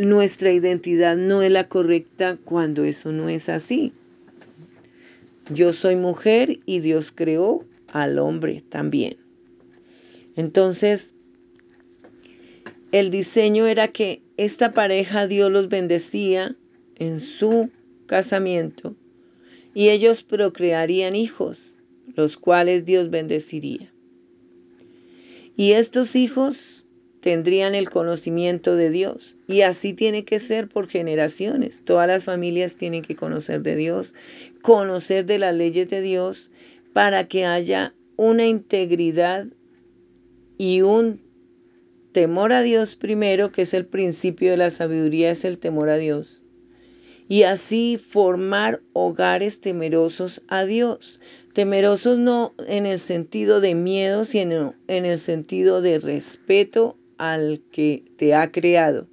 nuestra 0.09 0.53
identidad 0.53 1.17
no 1.17 1.43
es 1.43 1.51
la 1.51 1.69
correcta 1.69 2.39
cuando 2.45 2.85
eso 2.85 3.13
no 3.13 3.29
es 3.29 3.49
así? 3.49 3.93
Yo 5.53 5.73
soy 5.73 5.97
mujer 5.97 6.61
y 6.65 6.81
Dios 6.81 7.13
creó 7.13 7.65
al 7.93 8.19
hombre 8.19 8.63
también. 8.69 9.17
Entonces, 10.37 11.15
el 12.93 13.11
diseño 13.11 13.67
era 13.67 13.89
que 13.89 14.23
esta 14.37 14.73
pareja 14.73 15.27
Dios 15.27 15.51
los 15.51 15.69
bendecía 15.69 16.57
en 16.97 17.21
su 17.21 17.71
casamiento 18.07 18.95
y 19.75 19.89
ellos 19.89 20.23
procrearían 20.23 21.15
hijos, 21.15 21.77
los 22.15 22.37
cuales 22.37 22.85
Dios 22.85 23.11
bendeciría. 23.11 23.93
Y 25.57 25.73
estos 25.73 26.17
hijos 26.17 26.80
tendrían 27.21 27.75
el 27.75 27.91
conocimiento 27.91 28.77
de 28.77 28.91
Dios. 28.91 29.37
Y 29.47 29.61
así 29.63 29.95
tiene 29.95 30.25
que 30.25 30.39
ser 30.39 30.69
por 30.69 30.89
generaciones. 30.89 31.83
Todas 31.85 32.09
las 32.09 32.25
familias 32.25 32.77
tienen 32.77 33.03
que 33.03 33.17
conocer 33.17 33.63
de 33.63 33.77
Dios, 33.77 34.15
conocer 34.63 35.27
de 35.27 35.39
las 35.39 35.55
leyes 35.55 35.89
de 35.89 36.01
Dios, 36.01 36.51
para 36.93 37.29
que 37.29 37.47
haya 37.47 37.95
una 38.17 38.47
integridad 38.47 39.47
y 40.59 40.83
un 40.83 41.21
temor 42.13 42.53
a 42.53 42.63
Dios 42.63 42.97
primero, 42.97 43.53
que 43.53 43.63
es 43.63 43.75
el 43.75 43.87
principio 43.87 44.51
de 44.51 44.57
la 44.57 44.71
sabiduría, 44.71 45.31
es 45.31 45.45
el 45.45 45.59
temor 45.59 45.89
a 45.89 45.97
Dios. 45.97 46.43
Y 47.29 47.45
así 47.45 47.97
formar 47.97 48.81
hogares 48.93 49.61
temerosos 49.61 50.43
a 50.49 50.65
Dios. 50.65 51.21
Temerosos 51.53 52.19
no 52.19 52.55
en 52.67 52.87
el 52.87 52.99
sentido 52.99 53.61
de 53.61 53.77
miedo, 53.77 54.25
sino 54.25 54.75
en 54.89 55.05
el 55.05 55.19
sentido 55.19 55.81
de 55.81 56.01
respeto 56.01 56.97
al 57.21 57.63
que 57.71 58.05
te 58.17 58.35
ha 58.35 58.51
creado. 58.51 59.07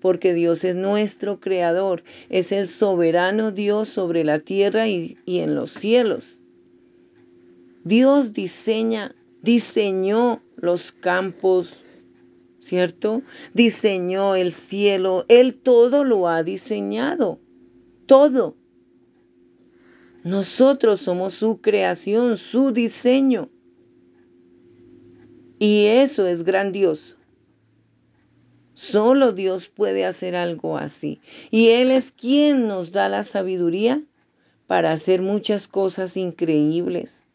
Porque 0.00 0.34
Dios 0.34 0.64
es 0.64 0.76
nuestro 0.76 1.40
creador, 1.40 2.04
es 2.28 2.52
el 2.52 2.68
soberano 2.68 3.52
Dios 3.52 3.88
sobre 3.88 4.22
la 4.22 4.38
tierra 4.38 4.86
y, 4.86 5.16
y 5.24 5.38
en 5.38 5.54
los 5.54 5.72
cielos. 5.72 6.42
Dios 7.84 8.34
diseña, 8.34 9.14
diseñó 9.42 10.42
los 10.56 10.92
campos, 10.92 11.82
¿cierto? 12.60 13.22
Diseñó 13.54 14.34
el 14.34 14.52
cielo, 14.52 15.24
Él 15.28 15.54
todo 15.54 16.04
lo 16.04 16.28
ha 16.28 16.42
diseñado, 16.42 17.38
todo. 18.06 18.56
Nosotros 20.22 21.00
somos 21.00 21.34
su 21.34 21.60
creación, 21.60 22.36
su 22.38 22.72
diseño. 22.72 23.50
Y 25.58 25.86
eso 25.86 26.26
es 26.26 26.42
grandioso. 26.42 27.16
Solo 28.74 29.32
Dios 29.32 29.68
puede 29.68 30.04
hacer 30.04 30.34
algo 30.34 30.76
así. 30.76 31.20
Y 31.50 31.68
Él 31.68 31.90
es 31.90 32.10
quien 32.10 32.66
nos 32.66 32.92
da 32.92 33.08
la 33.08 33.22
sabiduría 33.22 34.02
para 34.66 34.92
hacer 34.92 35.22
muchas 35.22 35.68
cosas 35.68 36.16
increíbles 36.16 37.26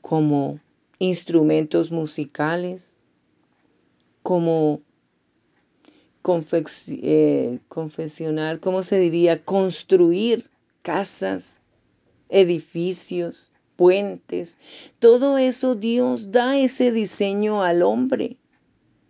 como 0.00 0.60
instrumentos 0.98 1.90
musicales, 1.90 2.96
como 4.22 4.80
eh, 6.88 7.58
confesionar, 7.68 8.60
¿cómo 8.60 8.82
se 8.82 8.98
diría? 8.98 9.44
Construir 9.44 10.48
casas, 10.82 11.60
edificios, 12.28 13.50
puentes. 13.76 14.58
Todo 14.98 15.38
eso 15.38 15.74
Dios 15.74 16.30
da 16.30 16.58
ese 16.58 16.92
diseño 16.92 17.62
al 17.62 17.82
hombre. 17.82 18.36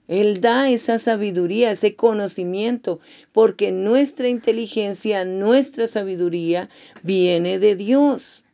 Él 0.08 0.40
da 0.40 0.68
esa 0.68 0.98
sabiduría, 0.98 1.70
ese 1.70 1.94
conocimiento, 1.94 3.00
porque 3.32 3.72
nuestra 3.72 4.28
inteligencia, 4.28 5.24
nuestra 5.24 5.86
sabiduría 5.86 6.68
viene 7.02 7.58
de 7.58 7.76
Dios. 7.76 8.44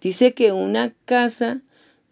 Dice 0.00 0.34
que 0.34 0.52
una 0.52 0.94
casa 1.04 1.62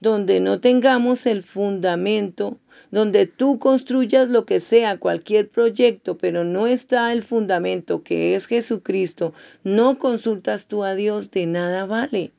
donde 0.01 0.41
no 0.41 0.61
tengamos 0.61 1.27
el 1.27 1.43
fundamento, 1.43 2.59
donde 2.91 3.27
tú 3.27 3.59
construyas 3.59 4.29
lo 4.29 4.45
que 4.45 4.61
sea, 4.61 4.99
cualquier 4.99 5.49
proyecto, 5.49 6.19
pero 6.19 6.45
no 6.45 6.67
está 6.67 7.13
el 7.13 7.23
fundamento 7.23 8.03
que 8.03 8.35
es 8.35 8.47
Jesucristo, 8.47 9.33
no 9.65 9.99
consultas 9.99 10.67
tú 10.67 10.85
a 10.85 10.95
Dios, 10.95 11.31
de 11.31 11.47
nada 11.47 11.87
vale. 11.87 12.33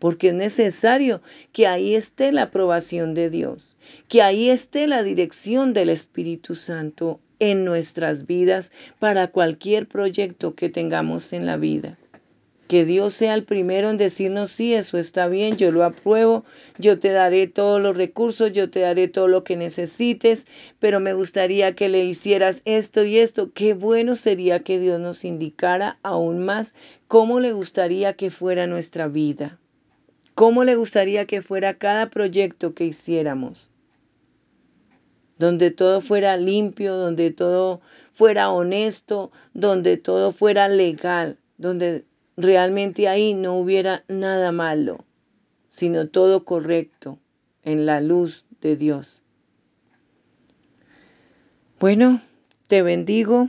Porque 0.00 0.30
es 0.30 0.34
necesario 0.34 1.22
que 1.52 1.68
ahí 1.68 1.94
esté 1.94 2.32
la 2.32 2.42
aprobación 2.42 3.14
de 3.14 3.30
Dios, 3.30 3.76
que 4.08 4.22
ahí 4.22 4.50
esté 4.50 4.88
la 4.88 5.04
dirección 5.04 5.72
del 5.72 5.90
Espíritu 5.90 6.56
Santo 6.56 7.20
en 7.38 7.64
nuestras 7.64 8.26
vidas 8.26 8.72
para 8.98 9.28
cualquier 9.28 9.86
proyecto 9.86 10.54
que 10.54 10.68
tengamos 10.68 11.32
en 11.32 11.46
la 11.46 11.56
vida. 11.56 11.96
Que 12.68 12.84
Dios 12.84 13.14
sea 13.14 13.34
el 13.34 13.42
primero 13.42 13.90
en 13.90 13.96
decirnos, 13.96 14.52
sí, 14.52 14.74
eso 14.74 14.96
está 14.96 15.26
bien, 15.26 15.56
yo 15.56 15.72
lo 15.72 15.82
apruebo, 15.82 16.44
yo 16.78 17.00
te 17.00 17.10
daré 17.10 17.48
todos 17.48 17.80
los 17.80 17.96
recursos, 17.96 18.52
yo 18.52 18.70
te 18.70 18.78
daré 18.78 19.08
todo 19.08 19.26
lo 19.26 19.42
que 19.42 19.56
necesites, 19.56 20.46
pero 20.78 21.00
me 21.00 21.12
gustaría 21.12 21.74
que 21.74 21.88
le 21.88 22.04
hicieras 22.04 22.62
esto 22.64 23.02
y 23.02 23.18
esto. 23.18 23.50
Qué 23.52 23.74
bueno 23.74 24.14
sería 24.14 24.60
que 24.60 24.78
Dios 24.78 25.00
nos 25.00 25.24
indicara 25.24 25.98
aún 26.04 26.38
más 26.44 26.72
cómo 27.08 27.40
le 27.40 27.52
gustaría 27.52 28.12
que 28.12 28.30
fuera 28.30 28.68
nuestra 28.68 29.08
vida, 29.08 29.58
cómo 30.34 30.64
le 30.64 30.76
gustaría 30.76 31.26
que 31.26 31.42
fuera 31.42 31.74
cada 31.74 32.10
proyecto 32.10 32.74
que 32.74 32.84
hiciéramos 32.84 33.70
donde 35.40 35.70
todo 35.70 36.02
fuera 36.02 36.36
limpio, 36.36 36.96
donde 36.96 37.30
todo 37.30 37.80
fuera 38.12 38.50
honesto, 38.50 39.32
donde 39.54 39.96
todo 39.96 40.32
fuera 40.32 40.68
legal, 40.68 41.38
donde 41.56 42.04
realmente 42.36 43.08
ahí 43.08 43.32
no 43.32 43.58
hubiera 43.58 44.04
nada 44.06 44.52
malo, 44.52 45.06
sino 45.70 46.08
todo 46.08 46.44
correcto 46.44 47.18
en 47.62 47.86
la 47.86 48.02
luz 48.02 48.44
de 48.60 48.76
Dios. 48.76 49.22
Bueno, 51.80 52.20
te 52.66 52.82
bendigo 52.82 53.48